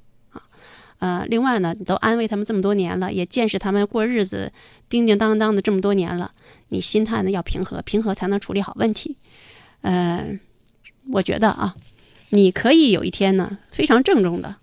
[1.00, 4.52] 呃，另外呢，你都安慰他们这么多年了，也见识他们过日子，
[4.90, 6.34] 叮叮当当的这么多年了，
[6.68, 9.16] 你心态呢要平和，平和才能处理好问题。
[9.80, 10.38] 呃，
[11.10, 11.74] 我觉得啊，
[12.32, 14.58] 你可以有一天呢，非常郑重的，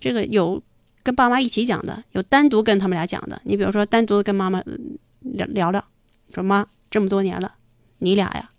[0.00, 0.60] 这个有
[1.04, 3.40] 跟爸妈一起讲的，有单独跟他们俩讲的。
[3.44, 4.60] 你比如说，单独跟妈妈
[5.20, 5.84] 聊聊聊，
[6.34, 7.54] 说妈，这么多年了，
[7.98, 8.50] 你俩呀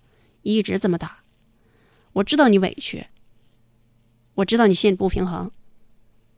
[0.43, 1.17] 一直这么打，
[2.13, 3.07] 我知道你委屈，
[4.35, 5.51] 我知道你心里不平衡，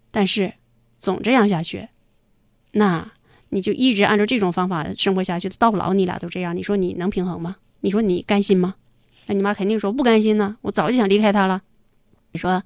[0.09, 0.53] 但是。
[1.03, 1.89] 总这样下去，
[2.71, 3.11] 那
[3.49, 7.57] 你就一直按照这种方法生活下去，到老你俩都这样，你说你能平衡吗？
[7.81, 8.75] 你说你甘心吗？
[9.25, 11.61] 那你妈肯定说不甘心呢，我早就想离开他了。
[12.31, 12.63] 你说，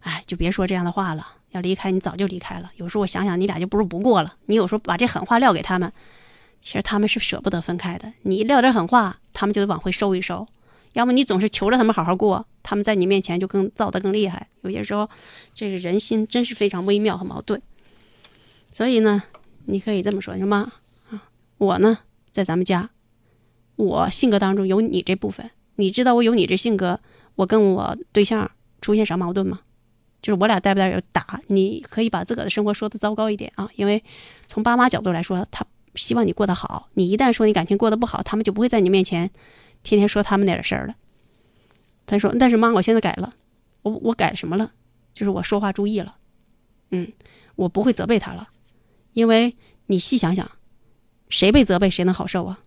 [0.00, 2.70] 哎，就别说这样的话了，要离开你早就离开了。
[2.76, 4.34] 有时候我想想，你俩就不如不过了。
[4.44, 5.90] 你有时候把这狠话撂给他们，
[6.60, 8.12] 其实他们是舍不得分开的。
[8.24, 10.46] 你撂点狠话，他们就得往回收一收。
[10.94, 14.48] 要么你总是求着他们好好过，他们在你面前就更造得更厉害。
[14.62, 15.08] 有些时候，
[15.54, 17.60] 这个人心真是非常微妙和矛盾。
[18.72, 19.22] 所以呢，
[19.66, 20.70] 你可以这么说：“你说妈
[21.10, 21.28] 啊，
[21.58, 21.98] 我呢
[22.30, 22.90] 在咱们家，
[23.76, 25.50] 我性格当中有你这部分。
[25.76, 27.00] 你知道我有你这性格，
[27.36, 28.50] 我跟我对象
[28.80, 29.60] 出现啥矛盾吗？
[30.20, 31.40] 就是我俩带不带有打？
[31.46, 34.04] 你可以把自个的生活说的糟糕一点啊，因为
[34.46, 36.88] 从爸妈角度来说，他希望你过得好。
[36.94, 39.30] 你一旦说你感情过得不好，他们就不会在你面前。”
[39.82, 40.94] 天天说他们那点事儿了，
[42.06, 43.34] 他说：“但是妈，我现在改了，
[43.82, 44.72] 我我改什么了？
[45.14, 46.16] 就是我说话注意了，
[46.90, 47.12] 嗯，
[47.56, 48.48] 我不会责备他了，
[49.12, 50.50] 因为你细想想，
[51.28, 52.60] 谁被责备谁能好受啊？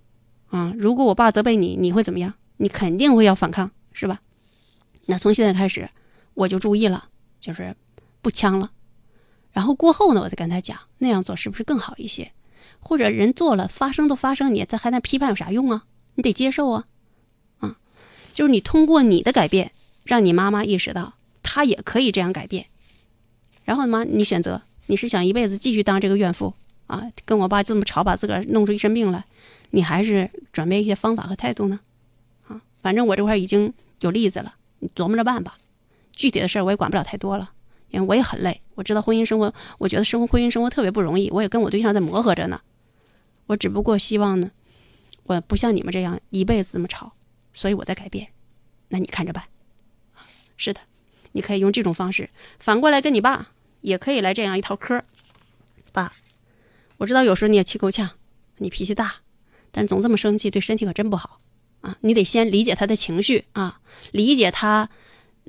[0.50, 2.34] 啊，如果我爸责备你，你会怎么样？
[2.58, 4.22] 你肯定会要反抗，是吧？
[5.08, 5.90] 那从现在开始，
[6.34, 7.76] 我就注意了，就是
[8.22, 8.72] 不呛了。
[9.52, 12.32] 然后过后呢，我再跟他讲那样做是不是更好一些？
[12.80, 15.86] 或者人做了，发生都发生，你在还在批判有啥用啊？
[16.16, 16.86] 你得接受啊。”
[18.36, 19.72] 就是你通过你的改变，
[20.04, 22.68] 让你妈妈意识到她也可以这样改变。
[23.64, 26.54] 然后妈，你选择你是想一辈子继续当这个怨妇
[26.86, 29.26] 啊，跟我爸这么吵，把自个儿弄出一身病来，
[29.72, 31.80] 你还是转变一些方法和态度呢？
[32.48, 35.58] 啊，反正我这块已经有例子了，你琢磨着办吧。
[36.12, 37.52] 具体的事儿我也管不了太多了，
[37.90, 38.62] 因为我也很累。
[38.76, 42.60] 我知道婚姻生活，我觉得生活婚姻生活特别不容易，我也跟我对象在磨合着呢。
[43.48, 44.52] 我只不过希望呢，
[45.24, 47.14] 我不像你们这样一辈子这么吵。
[47.56, 48.28] 所以我在改变，
[48.90, 49.46] 那你看着办。
[50.58, 50.82] 是的，
[51.32, 55.04] 你可以用这种方式，反过来跟你爸也可以来这样一套嗑。
[55.92, 56.14] 爸，
[56.98, 58.12] 我知道有时候你也气够呛，
[58.58, 59.16] 你脾气大，
[59.72, 61.42] 但总这么生气对身体可真不好
[61.82, 61.98] 啊！
[62.02, 63.80] 你得先理解他的情绪啊，
[64.12, 64.90] 理解他，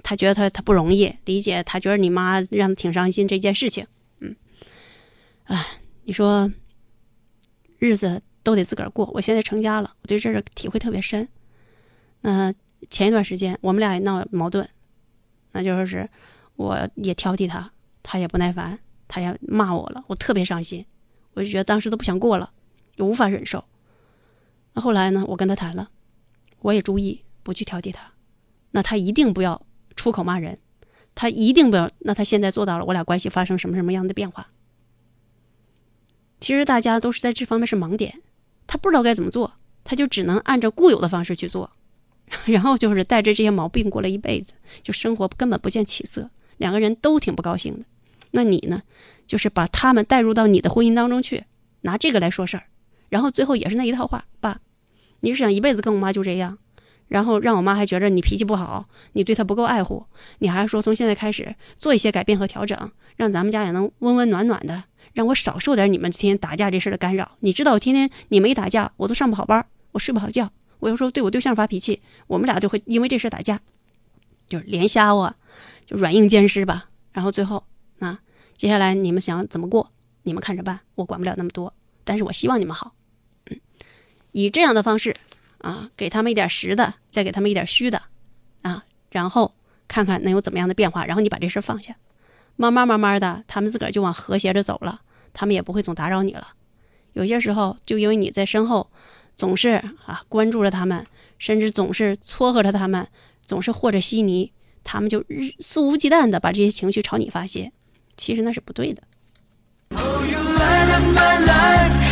[0.03, 3.87] 他觉得他他不容易，理解他觉得你妈让他挺伤心这件事情。
[4.21, 4.35] 嗯，
[5.45, 5.67] 哎，
[6.05, 6.53] 你说
[7.79, 9.11] 日子都得自个儿过。
[9.15, 11.29] 我现在成家了，我对这个体会特别深。
[12.29, 12.53] 嗯，
[12.91, 14.69] 前一段时间我们俩也闹矛盾，
[15.53, 16.11] 那就是
[16.57, 17.71] 我也挑剔他，
[18.03, 20.85] 他也不耐烦，他也骂我了，我特别伤心，
[21.35, 22.51] 我就觉得当时都不想过了，
[22.97, 23.65] 也无法忍受。
[24.73, 25.89] 那后来呢，我跟他谈了，
[26.59, 28.11] 我也注意不去挑剔他，
[28.73, 30.59] 那他一定不要出口骂人，
[31.15, 31.89] 他一定不要。
[32.01, 34.49] 那他现在做到了，我俩关系发生什么什么样的变化？
[36.41, 38.21] 其实大家都是在这方面是盲点，
[38.67, 39.53] 他不知道该怎么做，
[39.85, 41.71] 他就只能按照固有的方式去做。
[42.45, 47.85] 然后就是带着这些毛病过了一辈子，就生活根本不见起色，两个人都挺不高兴的。
[48.33, 48.83] 那你呢，
[49.27, 51.45] 就是把他们带入到你的婚姻当中去，
[51.83, 52.65] 拿这个来说事儿，
[53.09, 54.61] 然后最后也是那一套话，爸，
[55.21, 56.59] 你是想一辈子跟我妈就这样，
[57.09, 60.05] 然后让我妈还觉着你脾气不好，你对她不够爱护，
[60.41, 62.77] 你还说从现在开始做一些改变和调整，
[63.17, 64.85] 让咱们家也能温温暖暖的，
[65.15, 67.39] 让我少受点你们天天打架这事的干扰。
[67.41, 73.61] 你知道，我天天你们一打架，我都上不好班，我睡不好觉，我有时候对我对象发脾气，我们俩就会因为这事打架，
[74.47, 75.35] 就是连瞎我，
[75.85, 76.89] 就软硬兼施吧。
[77.13, 77.65] 然后最后
[77.99, 78.21] 啊，
[78.57, 81.73] 接下来你们想怎么过，你们看着办，我管不了那么多。
[82.05, 82.95] 但是我希望你们好，
[83.51, 83.59] 嗯，
[84.33, 85.15] 以这样的方式。
[85.63, 88.01] 啊，给他们一点实的，再给他们一点虚的，
[88.63, 89.53] 啊，然后
[89.89, 91.97] 看看能有怎么样的变化，然后你把这事放下，
[92.55, 95.01] 慢慢慢慢的，他们自个儿就往和谐着走了，
[95.33, 96.53] 他们也不会总打扰你了。
[97.15, 98.89] 有些时候，就因为你在身后
[99.37, 101.07] 总是啊关注着他们，
[101.39, 103.07] 甚至总是撮合着他们，
[103.45, 104.51] 总是和着稀泥，
[104.83, 105.23] 他们就
[105.61, 107.71] 肆无忌惮的把这些情绪朝你发泄，
[108.17, 109.03] 其实那是不对的。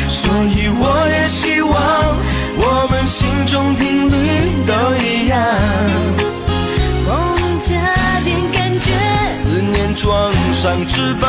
[0.09, 2.15] 所以我也希望。
[2.57, 4.15] 我们心中频率
[4.65, 5.37] 都一样。
[7.05, 7.75] 梦加
[8.23, 8.93] 点感觉，
[9.33, 11.29] 思念装上翅膀，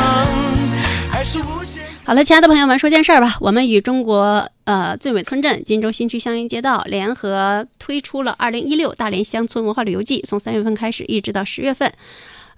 [1.10, 1.65] 还是无限。
[2.06, 3.36] 好了，亲爱的朋友们，说件事儿吧。
[3.40, 11.92] 我们与中国呃最美村镇金州新区香云街道联合推出了二零一六大连乡村文化旅游季，从三月份开始，一直到十月份。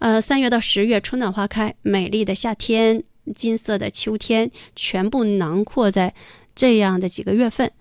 [0.00, 3.02] 呃，三月到十月，春暖花开，美丽的夏天，
[3.34, 6.12] 金色的秋天，全部囊括在
[6.54, 7.72] 这样的几个月份。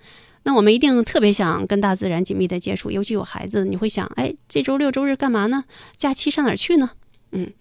[0.43, 5.65] 那我们一定特别想跟大自然紧密的接触，尤其有孩子，你会想，哎，这周六周日干嘛呢？
[5.97, 6.91] 假期上哪儿去呢？
[7.33, 7.51] 嗯，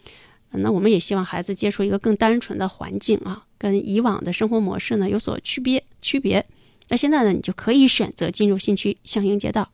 [0.52, 6.44] 那我们也希望孩子接触一个更单纯的环境啊，跟以往的生活模式呢有所区别区别。
[6.88, 9.68] 那现在呢，你就可以选择进入新区向英街道，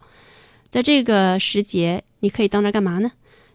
[0.68, 3.12] 在这个时节，你可以到那儿干嘛呢？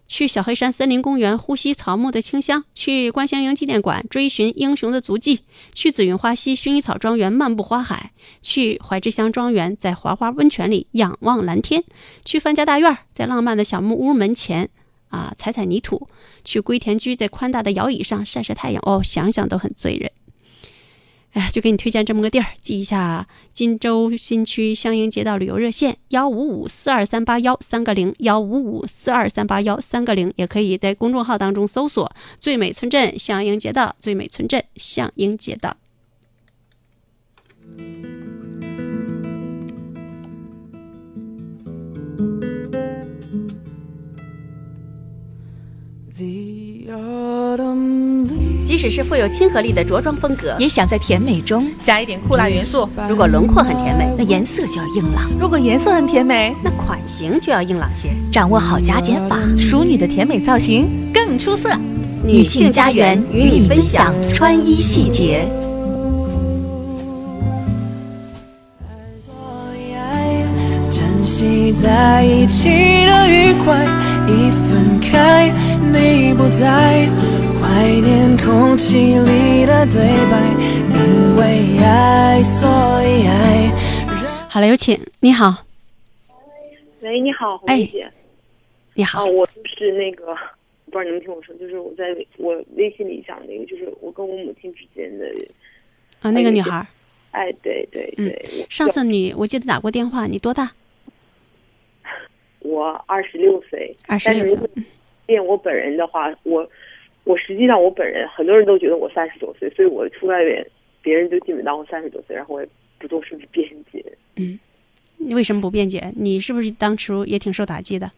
[0.08, 5.42] 去小黑山森林公园呼吸草木的清香，去观香营纪念馆追寻英雄的足迹，
[5.74, 8.12] 去紫云花溪薰衣草庄园漫步花海，
[8.42, 11.84] 去怀之乡庄园在华花温泉里仰望蓝天，
[12.24, 14.70] 去范家大院在浪漫的小木屋门前
[15.10, 16.08] 啊踩踩泥土，
[16.43, 18.82] 去归田居在宽大的摇椅上晒晒太阳。
[18.86, 20.12] 哦，想想都很醉人。
[21.34, 35.78] 哎，就给你推荐这么个地儿，记一下：金州新区香英街道旅游热线幺五五四二三八幺三个零幺五五四二三八幺三个零，也可以在公众号当中搜索“最美村镇香英街道”，最美村镇香英街道。
[48.66, 52.90] 即使是富有亲和力的着装风格，也想在甜美中加一点酷辣元素。
[53.08, 58.10] 如果轮廓很甜美，那颜色就要硬朗；如果颜色很甜美，那款型就要硬朗些。
[58.32, 61.70] 掌握好加减法，淑女的甜美造型更出色。
[62.26, 65.48] 女性家园与你分享穿衣细节。
[70.90, 72.70] 珍惜在一起
[73.06, 73.86] 的愉快，
[74.28, 75.50] 一分开
[75.92, 77.08] 你不在。
[77.60, 80.38] 怀念空气里的对白，
[80.94, 82.68] 因为爱，所
[83.04, 83.72] 以爱。
[84.48, 85.00] 好了，有请。
[85.20, 85.66] 你好。
[87.02, 88.10] 喂，你好，红姐。
[88.94, 89.26] 你好。
[89.26, 90.26] 我就是那个，
[90.86, 92.06] 不知道你能听我说，就是我在
[92.38, 95.26] 我微信里讲那个，就是我跟我母亲之间的。
[96.22, 96.86] 啊，那个女孩。
[97.32, 98.66] 哎，对对对。
[98.70, 100.72] 上次你我记得打过电话，你多大？
[102.68, 103.96] 我二十六岁。
[104.08, 104.70] 二十六岁。
[105.28, 106.70] 见我本人的话，我。
[107.24, 110.66] 我实际上，我本人很多人都觉得我三十多岁，所以我出外面，
[111.02, 114.02] 别人就基本当我三十多岁，然后我也不做什么辩解。
[114.38, 114.58] 嗯，
[115.18, 116.10] 你为什么不辩解？
[116.16, 118.10] 你是不是当初也挺受打击的？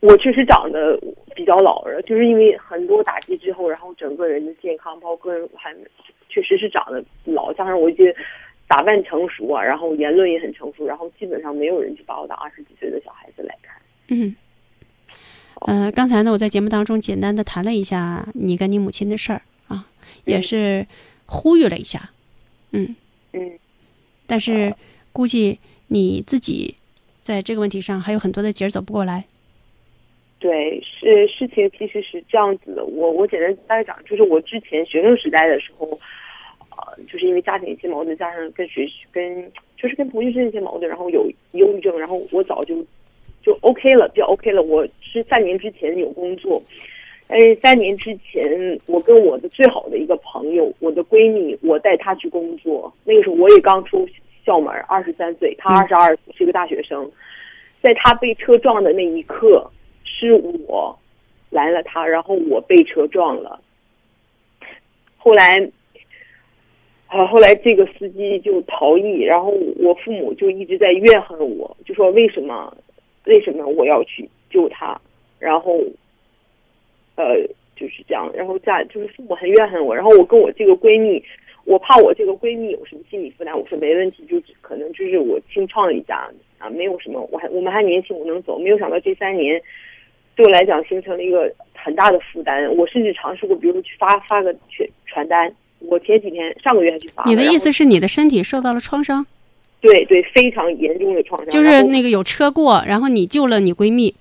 [0.00, 0.98] 我确实长得
[1.36, 5.76] 比较老了，就是因为很多打击之后，然后整个人的健康，包括还
[6.30, 8.16] 确实是长得老，加上我一些
[8.72, 13.76] 打扮成熟啊，然后言论也很成熟，然后基本上没有人去把我当二十几岁的小孩子来看。
[14.08, 14.34] 嗯。
[15.66, 19.86] 呃，刚才呢，我在节目当中简单的谈了一下你跟你母亲的事儿啊，
[20.24, 20.86] 也是
[21.26, 22.10] 呼吁了一下，
[22.72, 22.96] 嗯
[23.34, 23.58] 嗯，
[24.26, 24.74] 但是
[25.12, 25.58] 估计
[25.88, 26.74] 你自己
[27.20, 29.26] 在这个问题上还有很多的节儿走不过来。
[30.38, 36.00] 对，是事情其实是这样子的，我我简单大概讲，就是我之前学生时代的时候，
[36.76, 42.84] 呃，就是因为家庭一些矛盾，加上跟学跟就是跟同学之间一些矛盾，然后有忧郁症，然后我早就。
[43.44, 44.62] 就 OK 了，比较 OK 了。
[44.62, 46.62] 我是三年之前有工作，
[47.26, 52.94] 但是三年之前，我跟我的最好的一个朋友，我的闺蜜，我带她去工作。
[53.02, 54.08] 那个时候我也刚出
[54.46, 57.10] 校门，二十三岁，她二十二，是一个大学生。
[57.82, 59.68] 在她被车撞的那一刻，
[60.04, 60.34] 是
[60.68, 60.96] 我
[61.50, 63.60] 拦了她，然后我被车撞了。
[65.16, 65.68] 后来，
[67.12, 72.74] 啊，后来这个司机就逃逸，然后我父母就一直在怨恨我，就说为什么。
[73.26, 75.00] 为什么我要去救他？
[75.38, 75.78] 然后，
[77.14, 77.36] 呃，
[77.76, 78.28] 就是这样。
[78.34, 79.94] 然后家就是父母很怨恨我。
[79.94, 81.22] 然后我跟我这个闺蜜，
[81.64, 83.56] 我怕我这个闺蜜有什么心理负担。
[83.56, 87.20] 我说没问题，就可能就是我清创一家啊，没有什么。
[87.30, 88.58] 我还我们还年轻，我能走。
[88.58, 89.62] 没有想到这三年
[90.34, 92.68] 对我来讲形成了一个很大的负担。
[92.76, 95.54] 我甚至尝试过，比如说去发发个传传单。
[95.88, 97.24] 我前几天上个月还去发。
[97.24, 99.26] 你的意思是你的身体受到了创伤？
[99.80, 101.48] 对对，非常严重的创伤。
[101.50, 104.14] 就是那个有车过，然后你救了你闺蜜，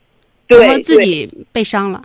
[0.47, 2.03] 对，然后自己被伤了。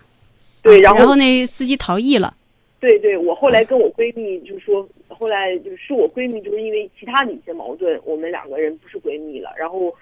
[0.62, 2.34] 对，然后然后那司机逃逸了。
[2.78, 9.50] 对对，我后来跟我闺蜜就说，后来就是我闺蜜，就是因为其他的一些矛盾，我们两个人不是闺蜜了。
[9.58, 9.92] 然后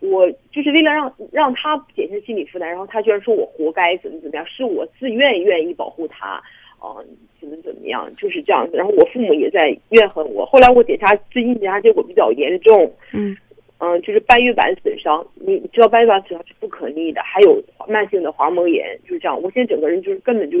[0.00, 6.42] 我就是为了让让她减轻心理负担，然后她居然说我活该，怎么怎么样，是我自愿愿意保护她。
[6.84, 7.00] 啊，
[7.40, 8.76] 怎么怎么样，就是这样子。
[8.76, 10.44] 然后我父母也在怨恨我。
[10.44, 12.92] 后来我检查，最近检查结果比较严重。
[13.12, 13.34] 嗯
[13.78, 15.26] 嗯，就是半月板损伤。
[15.34, 19.40] 你知道半月板损伤是不可逆的，还有慢性的滑膜炎，就是这样。
[19.42, 20.58] 我现在整个人就是根本就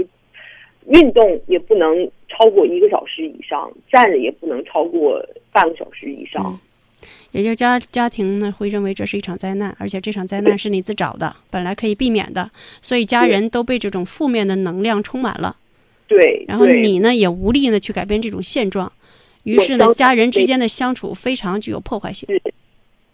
[0.88, 6.58] 运动也不能超过一个小时以上，站着也不能超过半个小时以上。
[7.32, 12.50] 也就家家庭呢会认为这是一场灾难，而且这场灾难是你自找的，本来可以避免的，
[12.80, 15.56] 所以家人都被这种负面的能量充满了。
[16.06, 18.92] 对，然后你呢也无力呢去改变这种现状，
[19.44, 22.28] 于是呢家人之间的相处非常具有破坏性。
[22.28, 22.42] 是，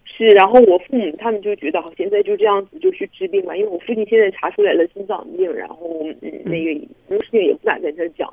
[0.05, 6.74] 是，然后我父母他们就觉得好，现在就这样子就去治病吧，因为我父亲现在查出来了心脏病，然后嗯那个
[7.09, 8.28] 什么事情也不敢跟他讲。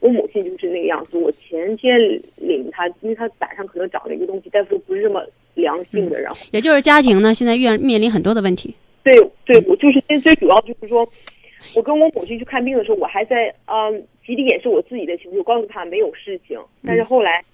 [0.00, 1.96] 我母亲就是那个样子，我前天
[2.36, 8.74] 领他，因为他胆上可能长了一个东西，大夫不是这么良性的，然后也就是家庭呢现在越面临很多的问题。
[9.04, 11.08] 对，对我就是现在最主要就是说。
[11.74, 16.58] 我跟我母亲去看病的时候，我还在嗯极力掩饰我自己的情绪，我告诉她没有事情。
[16.84, 17.44] 但是后来，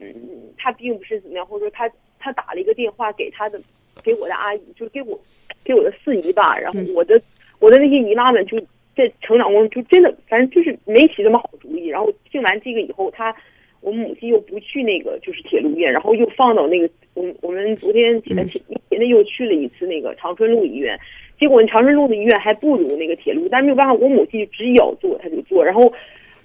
[0.00, 0.14] 嗯，
[0.56, 3.60] 她并不是怎么样，或者说她她打了一个电话给她的
[4.02, 5.18] 给我的阿姨，就是给我
[5.64, 6.58] 给我的四姨吧。
[6.58, 7.20] 然后我的
[7.60, 8.58] 我的那些姨妈们就
[8.96, 11.86] 在成长过程中就真的反正就是没起什么好主意。
[11.86, 13.34] 然后听完这个以后，她
[13.80, 20.98] 我母亲又不去那个就是铁路医院，然后又放到那个我我们昨天前前天又去了一次那个长春路医院。
[21.44, 25.62] 结果长春路的医院还不如那个铁路，但是没有办法，我母亲执意要做，他就做。
[25.62, 25.92] 然后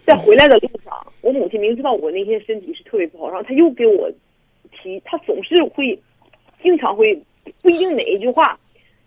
[0.03, 4.11] 在回来的路上，我母亲明知道我那天身体是特别不好，然后他又给我
[4.73, 5.97] 提，他总是会
[6.61, 7.17] 经常会
[7.61, 8.59] 不一定哪一句话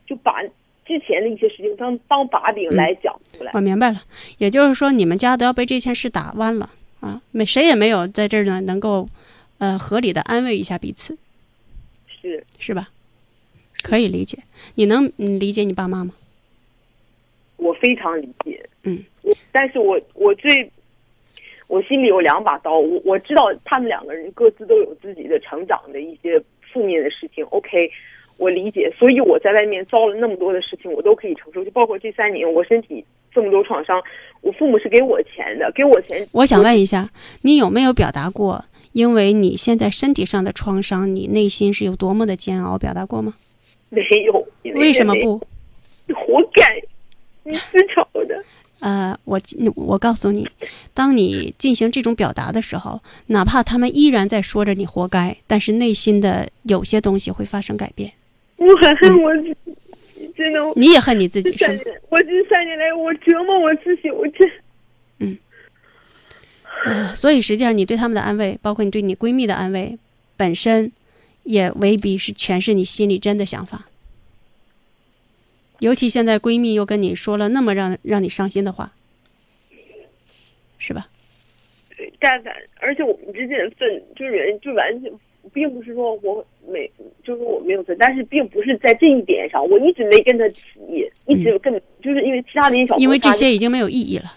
[0.07, 0.43] 就把
[0.87, 3.51] 之前的一些事情当当把柄来讲出来。
[3.53, 4.01] 我明白了，
[4.39, 6.71] 也就是说你们家都要被这件事打弯了
[7.01, 7.21] 啊！
[7.33, 9.07] 没谁也没有在这儿呢，能够
[9.59, 11.19] 呃合理的安慰一下彼此，
[12.09, 12.89] 是是吧？
[13.83, 14.39] 可以理解，
[14.77, 16.15] 你能理解你爸妈吗？
[17.57, 18.99] 我非常理解，嗯，
[19.53, 20.69] 但是我我最
[21.69, 27.45] 我心里有两把刀，我我知道他们两个人各自都有自己的成长的一些负面的事情。
[27.51, 27.89] OK，
[28.37, 34.03] 我理解，所以我在外面遭了那么多的事情，我都可以承受，就包括这三年我身体这么多创伤，
[34.41, 36.27] 我父母是给我钱的，给我钱。
[36.33, 37.11] 我想问一下，
[37.43, 43.35] 你有没有表达过，因为你现在身体上的创伤，你内心是有多么的煎熬，表达过吗？
[43.95, 45.39] 没有，为什么不？
[46.07, 46.83] 你活该，
[47.43, 48.43] 你自找的。
[48.81, 49.39] 呃，我
[49.77, 50.49] 我告诉你，
[50.95, 58.11] 当你进行这种表达的时候，哪怕他们依然在说着你活该，但是内心的有些东西会发生改变。
[58.57, 60.73] 我很恨我自己，真的。
[60.75, 61.81] 你也恨你自己，是吗？
[62.09, 64.51] 我这三年来，我折磨我自己，我真。
[65.19, 65.39] 嗯。
[66.87, 69.99] 呃，所以实际上，你对他们的安慰，包括你对你闺蜜的安慰，
[70.39, 70.91] 本身。
[71.45, 73.87] 也未必是全是你心里真的想法，
[75.81, 78.93] 尤其现在闺蜜又跟你说了那么让让你伤心的话，
[80.79, 81.09] 是吧？
[81.97, 85.11] 对，但凡而且我们之间的分就是就完全
[85.53, 86.89] 并不是说我没
[87.25, 90.61] 就是我没有分，但是并不是在这一点上，我一直没跟他提，
[91.27, 94.33] 一直跟就是因为其他的小因为这些已经没有意义了，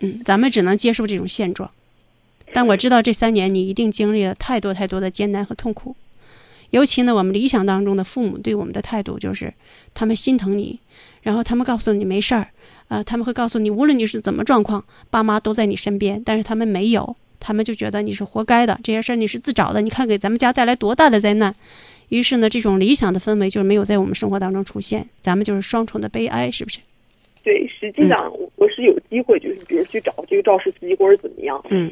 [0.00, 1.68] 嗯，咱们只能接受这种现状。
[2.52, 5.96] 但我知道这三年你一定经历了太多太多的艰难和痛苦。
[6.74, 9.54] 尤其呢，我们理想当中的父母对我们的态度就是，
[9.94, 10.80] 他们心疼你，
[11.22, 12.48] 然后他们告诉你没事儿，
[12.88, 16.20] 啊，他们会告诉你，无论你是怎么状况，爸妈都在你身边。
[16.24, 19.80] 但是他们没有，他们就觉得你是活该的，这些事儿你是自找的。
[19.80, 21.54] 你看给咱们家带来多大的灾难。
[22.08, 26.80] 于是呢，这种理想的氛围就是没有在我们生活当中出现，咱们就是双重的悲哀，是不是？
[27.44, 31.88] 对，实际上我是有机会，就是比如去找这个肇事司机或者怎么样，嗯。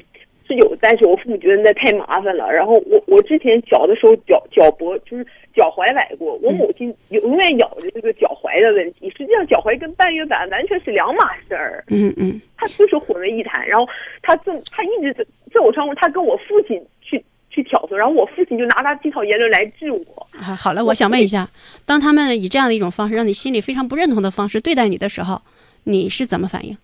[0.52, 2.50] 是有，但是我父母觉得那太麻烦了。
[2.52, 5.24] 然后我我之前小的时候脚脚脖就是
[5.54, 9.10] 脚踝崴过，我母亲永远咬着这个脚踝的问题。
[9.16, 11.82] 实际上脚踝跟半月板完全是两码事儿。
[11.88, 13.66] 嗯嗯，他就是混为一谈。
[13.66, 13.88] 然后
[14.22, 15.24] 他这他一直在
[15.54, 20.26] 在我上，他跟我父亲去去挑唆，然后我父亲就拿他这套言论来治我。
[20.32, 21.48] 啊，好了，我想问一下，
[21.86, 25.40] 当他们以这样的一种方式让你心里非常不认同的方式对待你的时候，
[25.84, 26.76] 你是怎么反应？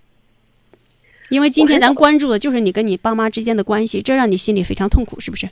[1.31, 5.49] 因为今天咱关注的就是你跟你爸妈之间的关系，这让你心里非常痛苦，是不是？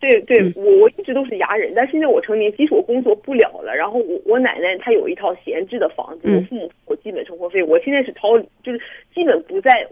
[0.00, 8.80] 对对嗯，我我一直都是牙人，但现在我成年，即使我工作不了了，然后我我奶奶她有一套闲置的房子，嗯我父母我基本生活费，我现在是掏，就是
[9.12, 9.86] 基本不在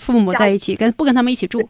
[0.00, 1.62] 父母在一起，跟不跟他们一起住？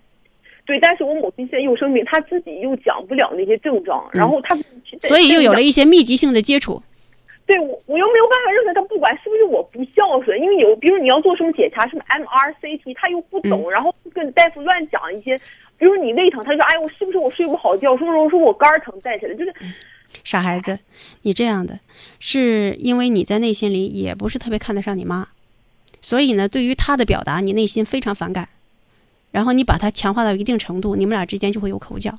[0.64, 4.64] 对，但是我母亲现在又生病，她自己又讲不了那些症状，然后她，嗯
[5.00, 6.82] 所以又有了一些密集性的接触。
[7.44, 15.36] 对我，我又没有办法认可他，不管是不是我不孝顺，因为有，比如你要做什么检查，什么 MR、CT，他又不懂，然后跟大夫乱讲一些，
[15.76, 19.52] 比如你胃疼，他就说，哎，我是不是我睡不好觉，是不是我说我肝儿疼带起来，就是
[20.22, 20.78] 傻孩子，
[21.22, 21.80] 你这样的，
[22.20, 25.28] 是因为你在内心里也不是特别看得上你妈，
[26.00, 28.48] 所以呢，对于她的表达，你内心非常反感，
[29.32, 32.18] 然后你把它强化到一定程度，你们俩之间就会有口角。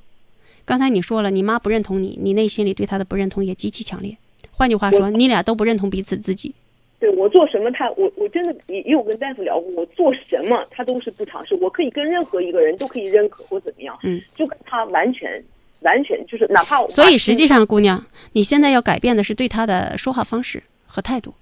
[0.65, 4.17] 刚才你说了，你妈不认同你，你内心里对她的不认同也极其强烈。
[4.55, 6.53] 换句话说，你俩都不认同彼此自己。
[6.99, 15.43] 对我做什么他，我我真的也也有跟大夫聊过，我做什么他都是不尝试，我可以跟任何一个人都可以认可或怎么样，嗯，就跟他完全
[15.81, 21.33] 完全就是哪怕我所以实际上，姑娘，你现在要改变的是对他的说话方式和态度。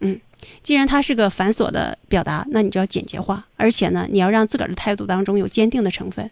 [0.00, 0.18] 嗯，
[0.62, 6.30] 既然他是个繁琐的表达，那你就要简洁化，而且呢，你要让自个儿的态度当中有坚定的成分。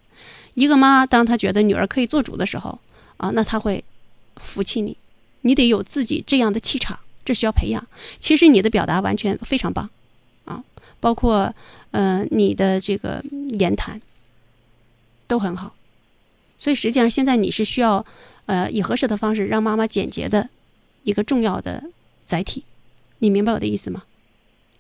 [0.55, 2.79] 一个妈，当她觉得女儿可以做主的时候，
[3.19, 3.85] 啊，那她会
[4.41, 4.97] 服气你。
[5.43, 7.87] 你得有自己这样的气场，这需要培养。
[8.19, 9.89] 其实你的表达完全非常棒，
[10.45, 10.63] 啊，
[11.01, 11.55] 包括
[11.93, 13.25] 呃你的这个
[13.59, 14.01] 言谈
[15.27, 15.75] 都很好。
[16.59, 18.05] 所以实际上现在你是需要
[18.47, 20.51] 呃以合适的方式让妈妈简洁的
[21.05, 21.85] 一个重要的
[22.27, 22.65] 载体。
[23.21, 24.05] 你明白我的意思吗？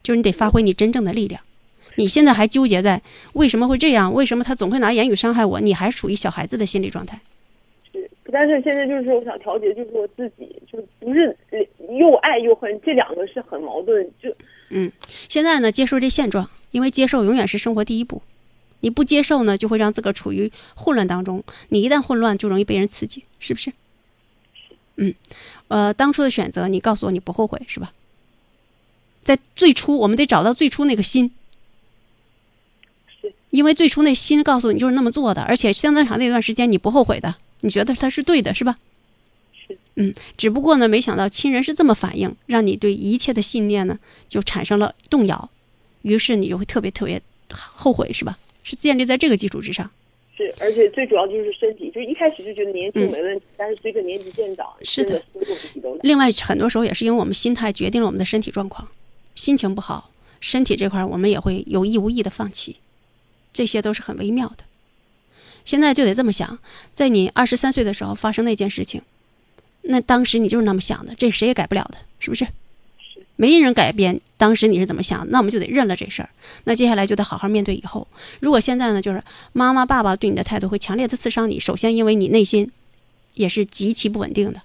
[0.02, 1.42] 就是你得发挥你真正的力量。
[1.96, 3.02] 你现在还纠结在
[3.32, 4.12] 为什么会这样？
[4.12, 5.60] 为什么他总会拿言语伤害我？
[5.60, 7.20] 你还处于小孩子的心理状态。
[8.30, 11.36] 是，但是现在就是说我想调节，就是我自己，就是不是
[11.98, 14.08] 又爱又恨，这两个是很矛盾。
[14.22, 14.34] 就
[14.70, 14.90] 嗯，
[15.28, 18.22] 现在呢，接受这现状，因为接受永远是生活第一步。
[18.82, 21.42] 你不接受呢，就会让自个儿处于混乱当中。
[21.68, 23.72] 你一旦混乱，就容易被人刺激，是不是？
[24.96, 25.14] 嗯，
[25.68, 27.92] 呃，当初的选择，你告诉我你不后悔是吧？
[29.22, 31.30] 在最初，我们得找到最初那个心，
[33.50, 38.76] 因为最初那心告诉你就是那么做的，而且相当长的一段时间你不后悔的，你觉得他是对的，是吧？
[39.52, 43.98] 是嗯，只不过呢，没想到亲人是这么反应，让你对一切的信念呢
[44.28, 45.50] 就产生了动摇，
[46.02, 48.38] 于是你就会特别特别后悔，是吧？
[48.62, 49.90] 是建立在这个基础之上。
[50.36, 55.22] 是，而且最主要就是身体，就一开始就觉得年轻没问题，但是随着年纪渐长，嗯是的。
[56.02, 58.88] 另外，很多时候也是因为我们心态决定了我们的身体状况，
[59.34, 62.76] 心情不好，身体这块儿我们也会有意无意的放弃，
[63.52, 64.64] 这些都是很微妙的。
[65.64, 66.58] 现在就得这么想，
[66.92, 69.02] 在你二十三岁的时候发生那件事情，
[69.82, 72.46] 那当时你就是那么想的，这谁也改不了的，是不是？
[73.36, 76.28] 没人改变当时你是怎么想，那我们就得认了这事儿。
[76.64, 78.06] 那接下来就得好好面对以后。
[78.40, 82.70] 如果现在呢，就是妈妈、爸爸对你的态度会强烈的刺伤你，首先因为你内心
[83.32, 84.60] 也是极其不稳定的，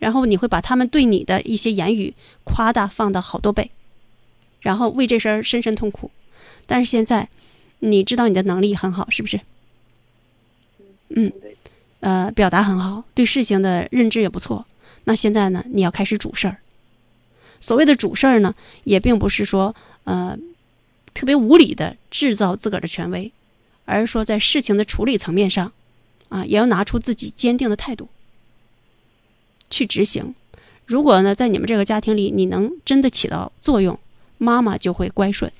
[0.00, 3.70] 然后你会把他们对你的一些言语夸大放到好多倍，
[4.60, 6.10] 然后为这事儿深深痛苦。
[6.66, 7.28] 但是现在
[7.78, 9.40] 你知道你的能力很好，是不是？
[11.10, 11.32] 嗯，
[12.00, 14.66] 呃，表达很好，对事情的认知也不错。
[15.04, 16.58] 那现在呢，你要开始主事儿。
[17.60, 18.54] 所谓的主事儿呢，
[18.84, 20.36] 也并不是说呃
[21.14, 23.32] 特别无理的制造自个儿的权威，
[23.84, 25.72] 而是说在事情的处理层面上，
[26.28, 28.08] 啊，也要拿出自己坚定的态度
[29.70, 30.34] 去执行。
[30.86, 33.98] 如果呢，在你们这个家庭里，你能真的起到作用，
[34.36, 35.50] 妈妈就会乖顺。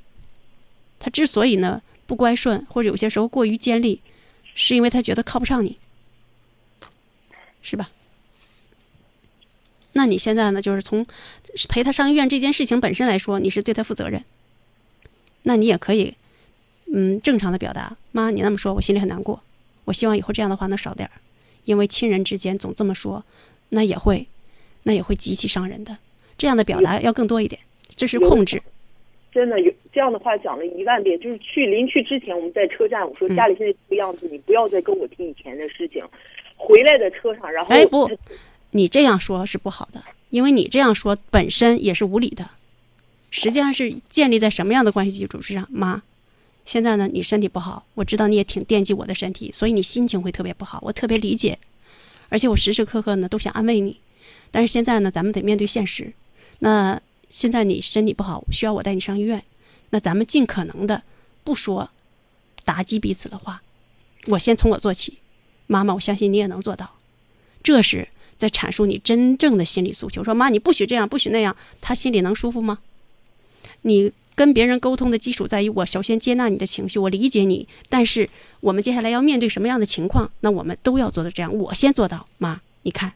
[1.00, 4.00] 她之所以呢不乖顺，或者有些时候过于尖利，
[4.60, 5.78] 是因为他觉得靠不上你，
[7.62, 7.90] 是吧？
[9.92, 11.06] 那你现在呢，就是从
[11.68, 14.24] 陪他上医院这件事情本身来说，你是对他负责任。
[15.44, 16.16] 那你也可以，
[16.92, 19.40] 嗯，正常的表达，妈，你那么说，我心里很难过。
[19.84, 21.20] 我希望以后这样的话能少点儿，
[21.64, 23.24] 因为亲人之间总这么说，
[23.68, 24.26] 那也会，
[24.82, 25.96] 那也会极其伤人的。
[26.36, 27.60] 这样的表达要更多一点，
[27.94, 28.60] 这是控制。
[29.38, 36.04] 真的有这样的话讲了一万遍，就是去临去之前，我们在车站，我嗯说家里现在这个样子，你不要再跟我提以前的事情。
[36.56, 38.10] 回来的车上，然后哎不，
[38.72, 42.50] 你这样说是不好的，因为你这样说本身也是无理的。
[43.30, 45.64] 实际上是建立在什么样的关系基础之上？
[45.70, 46.02] 妈，
[46.64, 51.56] 现在呢你身体不好，我知道你也挺惦记我的身体，所以你心情会特别不好，我特别理解，
[52.28, 54.00] 而且我时时刻刻呢都想安慰你。
[54.50, 56.12] 但是现在呢，咱们得面对现实。
[56.58, 59.44] 那现在你身体不好，需要我带你上医院，
[59.90, 61.02] 那咱们尽可能的
[61.44, 61.90] 不说
[62.64, 63.62] 打击彼此的话。
[64.26, 65.18] 我先从我做起，
[65.66, 66.96] 妈妈，我相信你也能做到。
[67.62, 70.22] 这是在阐述你真正的心理诉求。
[70.22, 72.80] 说妈，你不许这样，不许那样，他心里能舒服吗？
[73.82, 78.28] 你跟别人沟通的基础在于我首先接纳你的情绪，我理解你，但是
[78.60, 81.54] 我们接下来要面对什么样的情况，那我们都要做到这样。
[81.54, 83.14] 我先做到，妈，你看，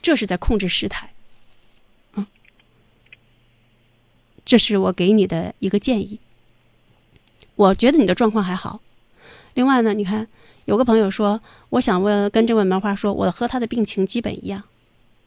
[0.00, 1.12] 这是在控制事态。
[2.14, 2.26] 嗯，
[4.46, 6.18] 这是我给你的一个建议。
[7.56, 8.80] 我觉得你的状况还好。
[9.54, 10.28] 另外呢，你看，
[10.66, 11.40] 有个朋友说，
[11.70, 14.62] 我想问跟这位梅花说，我和他的病情基本一样。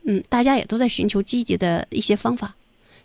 [0.06, 2.56] 嗯，大家也都在寻求积极的一些方法，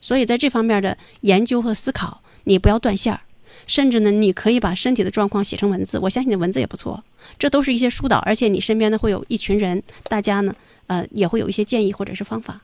[0.00, 3.20] 所以在这方面的研究和思考，你不要断线儿。
[3.66, 7.02] 甚至呢，你可以把身体的状况写成文字，我相信你的文字也不错。
[7.38, 10.54] 这都是一些疏导，而且你身边呢会有一群人，大家呢，
[10.86, 12.60] 呃，也会有一些建议或者是方法。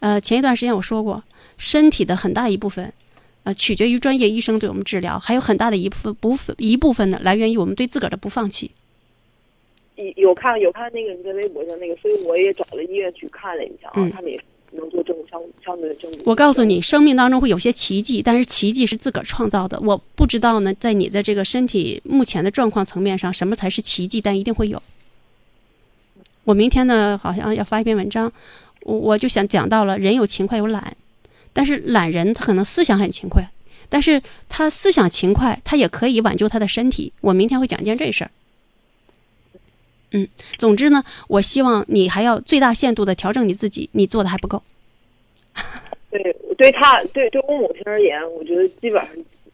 [0.00, 1.24] 呃，前一段时间我说过，
[1.58, 2.90] 身体的很大一部分。
[3.44, 8.70] 呃，取决于专业医生对我们治疗，还有很大的一部分部分一部分呢，来源于我们对自个儿的不放弃。
[10.16, 14.40] 有看有看那个你在微博上那个，所以我也找了医院去看了一下啊，他们也
[14.72, 16.20] 能做证相相对的证明。
[16.26, 19.80] 我告诉你，生命当中会有些奇迹，但是奇迹是自个儿创造的。
[19.80, 24.20] 我不知道呢，在你的这个身体目前的状况层面上，什么才是奇迹？
[24.20, 24.82] 但一定会有。
[26.44, 28.30] 我明天呢，好像要发一篇文章，
[28.82, 30.96] 我我就想讲到了，人有勤快有懒。
[31.58, 33.42] 但是懒人他可能思想很勤快，
[33.88, 37.12] 但是他思想勤快，他也可以挽救他的身体。
[37.20, 38.30] 我明天会讲一件这事儿。
[40.12, 44.62] 嗯，总之呢，我希望你还要最大限度的调整你自己，你做的还不够。
[46.12, 49.08] 对，对他，对对我母亲而言，我觉得基本上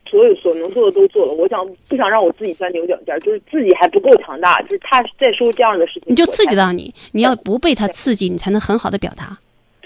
[0.07, 1.33] 所有所能做的都做了。
[1.33, 9.39] 我想不想让我自己钻牛角尖，就是自己还不够强大，就是他在说这样的事情，你就刺激到你，你要不被他刺激，你才能很好的表达。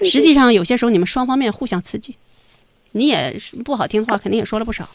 [0.02, 2.16] 实际上，有些时候你们双方面互相刺激，
[2.92, 4.88] 你也不好听的话，肯定也说了不少。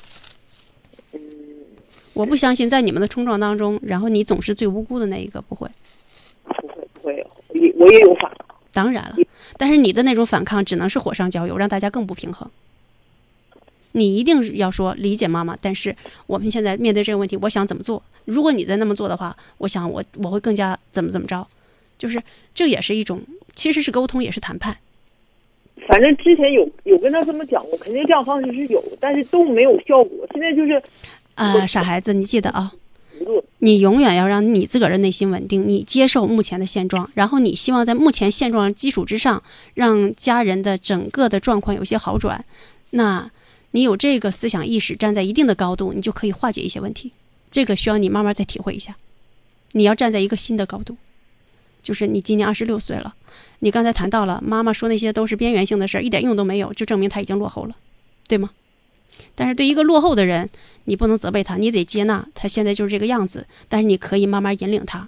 [2.14, 5.68] 我不相信在你们的冲撞当中，然后你总是最无辜的那一个，不会。
[6.43, 7.16] 不会，不会，
[7.60, 8.56] 也我也有反抗。
[8.72, 9.16] 当然了，
[9.58, 12.49] 但是你的那种反抗只能是火上浇油，让大家更不平衡。
[13.93, 15.95] 你一定要说理解妈妈，但是
[16.26, 18.01] 我们现在面对这个问题，我想怎么做？
[18.26, 21.47] 如果你再那么做的话，我想我我会更加怎么怎么着，
[21.97, 22.22] 就是
[22.56, 23.22] 这也是一种，
[23.54, 24.78] 其实是沟通，也是谈判。
[25.88, 30.26] 反正之前有有跟他这么讲过，肯定这样方式是有，但是都没有效果。
[30.32, 30.82] 现在就是，
[31.36, 32.71] 啊，傻孩子，你记得啊，
[33.59, 39.43] 你永远要让你自个儿的内心稳定，你接受目前的现状，然后你希望在目前现状基础之上，
[39.74, 42.45] 让家人的整个的状况有些好转。
[42.91, 43.30] 那
[43.71, 47.11] 你有这个思想意识，站在一定的高度，你就可以化解一些问题。
[47.49, 48.95] 这个需要你慢慢再体会一下，
[49.74, 50.95] 你要站在一个新的高度。
[51.84, 53.13] 就是你今年二十六岁了，
[53.59, 57.75] 你刚才谈到了妈妈说那些都是边缘性的事儿，一点用都没有，就证明他已经落后了，
[58.27, 58.49] 对吗？
[59.36, 60.49] 但是对一个落后的人，
[60.86, 63.45] 你不能责备他，你得接纳他现在就是这个样子。
[63.69, 65.07] 但是你可以慢慢引领他，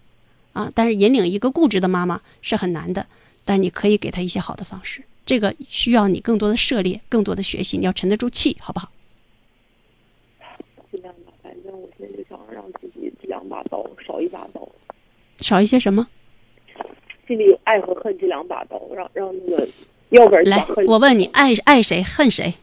[0.54, 3.08] 啊，但是引领一个固执的妈妈是很难的，
[3.44, 5.02] 但是你可以给他一些好的方式。
[5.26, 8.92] 这个需要你更多的涉猎，更多的学习，你要沉得住气，好不好？
[10.92, 14.68] 尽量吧，反正我现在就想让自己这两把刀少一把刀，
[15.40, 16.08] 少一些什么？
[17.28, 19.68] 心里有爱和恨这两把刀，让让那个，
[20.10, 22.54] 要不然来，我问你，爱爱谁，恨谁？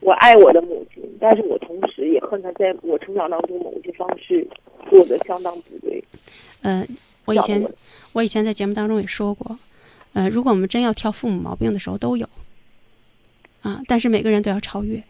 [0.00, 4.46] 我爱我的母亲，但是我同时也恨她，在我成长当中某些方式
[4.90, 6.02] 做的相当不对。
[6.62, 6.86] 呃，
[7.24, 7.66] 我以前
[8.12, 9.58] 我以前在节目当中也说过，
[10.12, 12.28] 呃，如果我们真要挑父母毛病的时候都有，
[13.62, 15.02] 啊，但是每个人都要超越。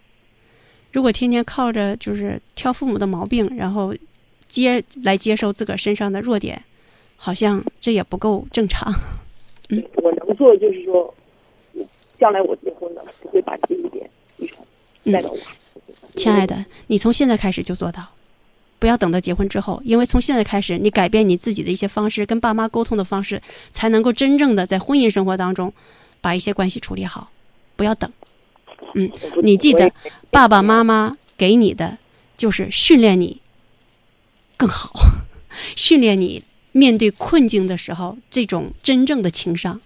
[0.93, 3.93] 如果天天靠着就是挑父母的毛病，然后
[4.47, 6.63] 接来接受自个儿身上的弱点。
[7.25, 8.93] 好像这也不够正常。
[9.71, 11.15] 嗯， 我能做的就是说，
[12.21, 14.07] 将来我结婚了，不会把这一点
[14.37, 14.63] 遗传
[15.11, 15.39] 带到我。
[16.15, 18.07] 亲爱的，你从现在开始就做到，
[18.79, 25.73] 不要等到结婚之后，因为从现在开始，你改变你自己的一些方式，跟爸妈沟通的方式，才能够真正的在婚姻生活当中
[26.21, 27.31] 把一些关系处理好。
[27.75, 28.13] 不要等。
[28.95, 29.11] 嗯，
[29.43, 29.91] 你记得，
[30.31, 31.97] 爸爸妈妈给你的
[32.37, 33.41] 就是训练你
[34.59, 34.93] 更好，
[35.75, 36.45] 训练你。
[36.77, 39.81] 面对困境的时候，这种真正的情商，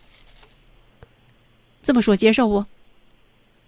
[1.83, 2.65] 这么说接受不？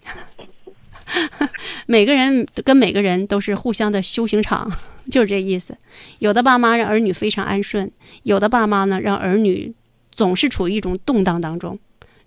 [1.85, 4.73] 每个人跟每个人都是互相的修行场，
[5.11, 5.77] 就是这意思。
[6.21, 7.93] 有的爸妈让儿女非常安顺，
[8.23, 9.75] 有的爸妈呢让儿女
[10.11, 11.79] 总是处于一种动荡当中。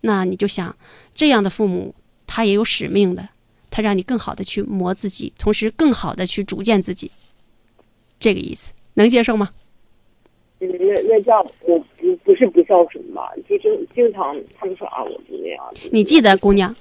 [0.02, 0.76] 那你就想，
[1.16, 1.96] 这样的父母
[2.28, 3.30] 他也有使命的，
[3.72, 7.10] 他让你更好的去磨自己，同时更好的去逐渐自己。
[8.20, 9.50] 这个意思能接受吗？
[10.68, 13.30] 那那这样，我不不是不孝顺吧？
[13.47, 15.74] 就经经常他们说啊，我就那样。
[15.91, 16.76] 你记得，姑娘，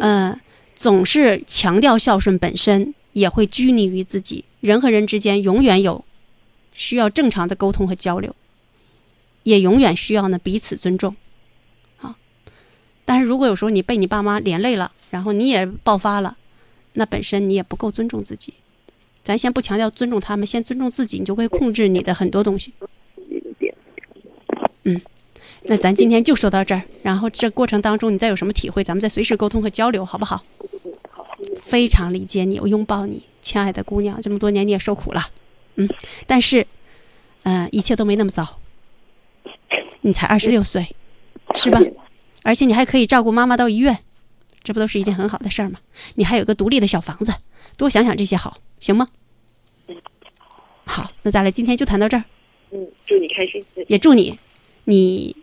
[0.00, 0.38] 嗯，
[0.74, 4.44] 总是强调孝顺本身，也会拘泥于自己。
[4.60, 6.04] 人和人之间永远有
[6.72, 8.34] 需要正常的沟通和交流，
[9.44, 11.14] 也永远需要呢彼此尊重。
[12.00, 12.16] 啊，
[13.04, 16.36] 但是如果有时候你被你爸妈连累了，然后你也爆发了，
[16.94, 18.54] 那本身你也不够尊重自己。
[19.28, 22.72] 咱先不强调尊重他们，先尊重自己，你就会控制你的很多东西。
[24.84, 24.98] 嗯，
[25.64, 30.42] 那咱今天就说到这儿，然后这过程当中你再有什么体会，咱们再随时沟通和交流，好不好？
[31.60, 35.28] 非常理解你，我拥抱你，亲爱的姑娘，这么多年你也受苦了，
[35.74, 35.86] 嗯，
[36.26, 36.66] 但是，
[37.42, 38.58] 呃，一切都没那么糟。
[40.00, 40.96] 你才二十六岁，
[41.54, 41.78] 是吧？
[42.44, 43.98] 而且你还可以照顾妈妈到医院，
[44.62, 45.80] 这不都是一件很好的事儿吗？
[46.14, 47.34] 你还有个独立的小房子，
[47.78, 49.08] 多想想这些好，行吗？
[49.86, 49.96] 嗯
[50.84, 52.24] 好，那咱俩今天就谈到这儿。
[52.72, 54.38] 嗯，祝你开心，也祝你，
[54.84, 55.36] 你，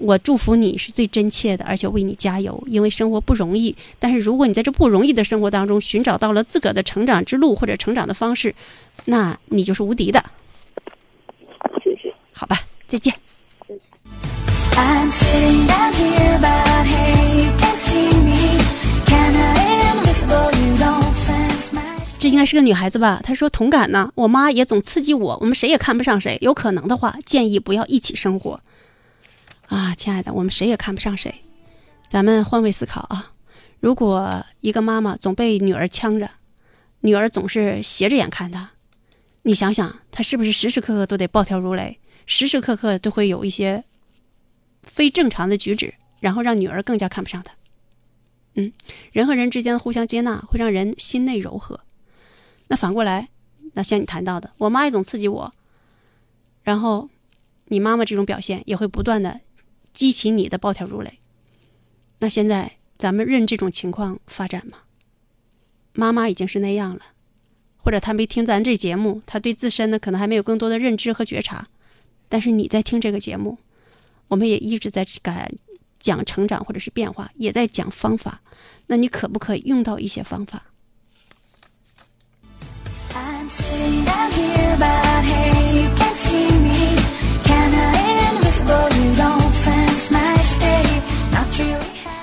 [0.00, 3.74] 我祝福你是最真切的，而且为你加油，因为生活不容易。
[3.98, 8.54] 但是如果你在这不容易的生活当中寻找到了自个儿的成长之路或者成长的方式，
[9.06, 10.24] 那你就是无敌的。
[11.82, 13.12] 谢谢，好吧，再见。
[22.20, 23.18] 这应该是个女孩子吧？
[23.24, 26.36] 她说同感呢，我妈也总刺激我，我们谁也看不上谁。
[26.42, 28.60] 有可能的话，建议不要一起生活。
[29.68, 31.34] 啊，亲爱的，我们谁也看不上谁，
[32.08, 33.32] 咱们换位思考啊。
[33.80, 36.30] 如果一个妈妈总被女儿呛着，
[37.00, 38.72] 女儿总是斜着眼看她，
[39.44, 43.82] 你想想，她是不是时时刻刻都得暴跳如雷，时时刻刻都会有一些
[44.82, 47.54] 非正常的举止，然后让女儿更加看不上她。
[48.56, 48.70] 嗯，
[49.10, 51.80] 人和人之间的互相接纳会让人心内柔和。
[52.70, 53.28] 那反过来，
[53.72, 55.52] 那像你谈到的，我妈也总刺激我，
[56.62, 57.10] 然后
[57.64, 59.40] 你妈妈这种表现也会不断的
[59.92, 61.18] 激起你的暴跳如雷。
[62.20, 64.78] 那现在咱们任这种情况发展吗？
[65.94, 67.00] 妈妈已经是那样了，
[67.78, 71.66] 或者她没听咱这节目，她对自身呢可能还没有更多的认知和觉察。
[72.28, 73.58] 但是你在听这个节目，
[74.28, 75.52] 我们也一直在敢
[75.98, 78.40] 讲成长或者是变化，也在讲方法。
[78.86, 80.62] 那你可不可以用到一些方法？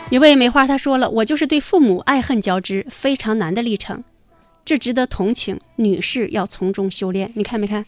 [0.10, 4.04] 一位梅花她说了，我就是对父母爱恨交织，非常难的历程，
[4.66, 5.60] 这值得同情。
[5.76, 7.86] 女士要从中修炼，你看没看？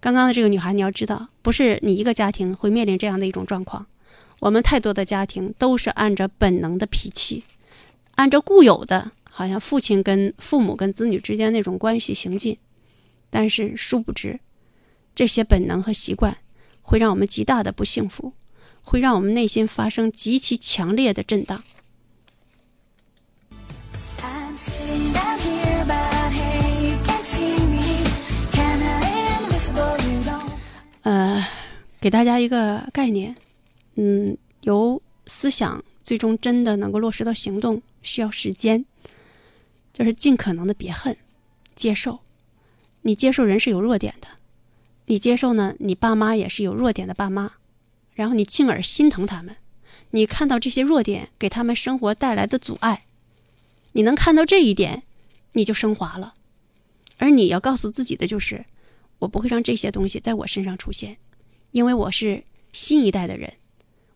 [0.00, 3.86] 刚刚的这个女孩，你要知道，不是你一个家庭会面临这样的一种状况，
[4.40, 7.44] 我们太多的家庭都是按照本能的脾气，
[8.16, 12.56] 按照固有的，好像父亲跟父母跟子女之间那种关系行进，
[13.34, 14.38] 但是殊不知，
[15.12, 16.38] 这些本能和习惯
[16.82, 18.32] 会让我们极大的不幸福。
[18.86, 21.64] 会让我们内心发生极其强烈的震荡。
[31.02, 31.44] 呃，
[32.00, 33.34] 给大家一个概念，
[33.96, 38.84] 嗯，由思想最终真的能够落实到行动，需要时间。
[39.92, 41.16] 就是尽可能的别恨，
[41.74, 42.20] 接受。
[43.06, 44.28] 你接受人是有弱点的，
[45.06, 47.52] 你接受呢，你爸妈也是有弱点的爸妈。
[48.14, 49.56] 然后你进而心疼他们，
[50.10, 53.06] 你看到这些弱点给他们生活带来的阻碍，
[53.92, 55.02] 你能看到这一点，
[55.52, 56.34] 你就升华了。
[57.18, 58.64] 而你要告诉自己的就是，
[59.18, 61.18] 我不会让这些东西在我身上出现，
[61.72, 63.52] 因为我是新一代的人，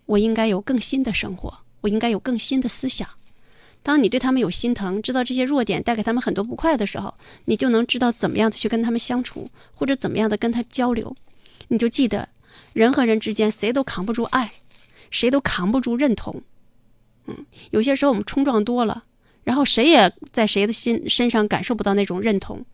[0.07, 3.09] 我应该有更新的生活，我应该有更新的思想。
[3.83, 7.15] 当你对他们有心疼，知道这些弱点带给他们很多不快的时候，
[7.47, 11.17] 你就能知道怎么样的去跟他们相处，或者怎么样的跟他交流。
[11.69, 12.29] 你就记得。
[12.75, 14.53] 人和人之间，谁都扛不住爱，
[15.11, 16.43] 谁都扛不住认同。
[17.27, 19.05] 嗯，有些时候我们冲撞多了，
[19.43, 22.65] 然后谁也在谁的心身上感受不到那种认同，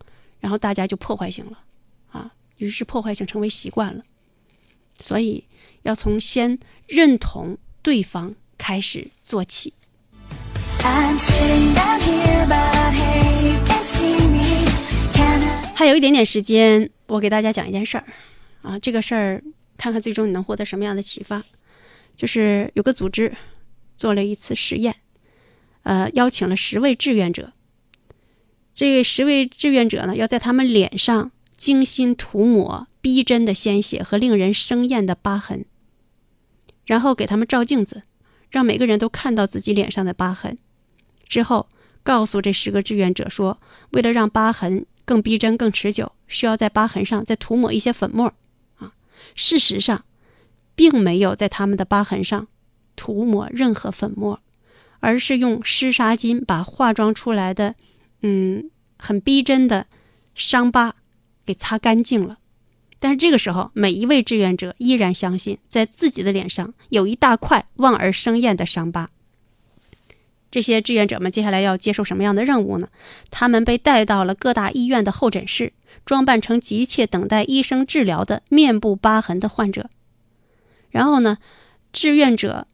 [0.41, 1.59] 然后大家就破坏性了，
[2.11, 4.03] 啊，于是破坏性成为习惯了。
[4.99, 5.45] 所以
[5.83, 9.73] 要从先认同对方开始做起。
[15.75, 18.05] 还有一点点时间，我给大家讲一件事儿，
[18.63, 19.43] 啊，这个事儿。
[19.77, 21.43] 看看最终你能获得什么样的启发，
[22.15, 23.35] 就是有个组织
[23.97, 24.95] 做了一次实验，
[25.83, 27.53] 呃，邀请了十位志愿者。
[28.73, 35.65] 这十位志愿者呢，要在他们脸上精心涂抹逼真的鲜血和令人生厌的疤痕，
[36.87, 38.05] 然后给他们照镜子，
[38.49, 40.57] 让每个人都看到自己脸上的疤痕。
[41.35, 41.69] 之后
[42.05, 43.61] 告诉这十个志愿者说，
[43.91, 48.33] 为了让疤痕更逼真、更持久，需要在疤痕上再涂抹一些粉末。
[48.77, 48.93] 啊
[49.35, 50.05] 事实上，
[50.77, 52.47] 并没有在他们的疤痕上
[52.95, 54.39] 涂抹任何粉末，
[55.01, 57.75] 而是用湿纱巾把化妆出来的，
[58.23, 59.89] 嗯，很逼真的
[60.37, 60.95] 伤疤
[61.45, 62.39] 给擦干净了。
[63.01, 69.09] 但是这个时候，每一位志愿者依然相信，在自己的脸上有一大块望而生厌的伤疤。
[70.55, 72.87] 这些志愿者们接下来要接受什么样的任务呢？
[73.29, 75.73] 他们被带到了各大医院的候诊室，
[76.05, 79.91] 装扮成急切等待医生治疗的面部疤痕的患者。
[80.91, 81.39] 然后呢，
[81.93, 82.69] 志愿者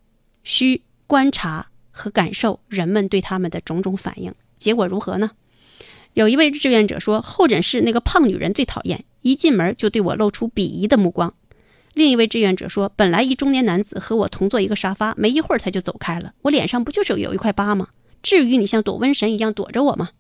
[0.45, 4.35] 需观察和感受人们对他们的种种反应。
[4.59, 5.31] 结果如何呢？
[6.13, 11.33] 有一位志愿者说：“候诊室那个胖女人最讨厌，一进门就对我露出鄙夷的目光。”
[11.95, 16.33] 另一位志愿者说：“本来一中年男子和我同坐一个沙发，没一会儿他就走开了。
[16.43, 17.89] 我脸上不就是有一块疤吗？
[18.23, 20.11] 至于你像躲瘟神一样躲着我吗？”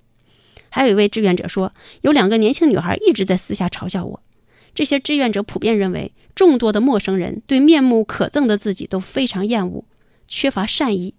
[0.68, 4.22] 还有一位志愿者说：“有两个年轻女孩一直在私下嘲笑我。”
[4.74, 9.84] 这些志愿者普遍认为，众多的陌生人对面目可憎的自己都非常厌恶，
[10.28, 11.14] 缺乏善意，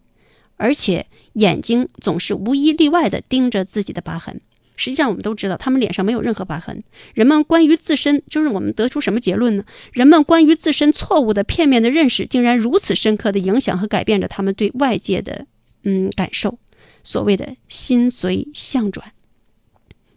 [0.56, 4.40] 而且眼睛总是无一例外地盯着自己的疤痕。
[4.84, 6.82] 实际上，我们都知道，他们脸上没有任何疤痕。
[7.14, 9.64] 人们关于自身，就是我们得出什么结论呢？
[9.94, 15.46] 人们关于自身错误的、片面的认识，竟然如此深刻地影响和改变着他们对外界的
[15.84, 16.58] 嗯感受。
[17.04, 19.14] 所谓的心随相转。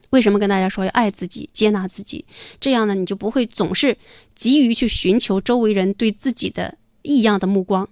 [0.09, 2.25] 为什么跟大家说要爱自己、接纳自己？
[2.59, 3.99] 这样呢，你就不会总是
[4.35, 7.87] 急于去寻求周围人对自己的异样的目光。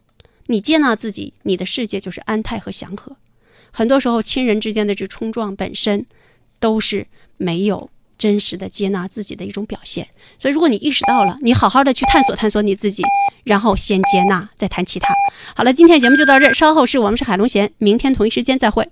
[0.47, 3.15] 你接纳自己，你的世界就是安泰和祥和。
[3.71, 6.07] 很多时候，亲人之间的这冲撞本身。
[6.63, 7.05] 都是
[7.39, 10.07] 没有真实的接纳自己的一种表现，
[10.39, 13.03] 所以如果你意识到了，你好好的去探索探索你自己，
[13.43, 15.13] 然后先接纳，再谈其他。
[15.57, 18.87] 好了，今天节目就到这儿，稍后是我们是海龙贤，明天同一时间再会。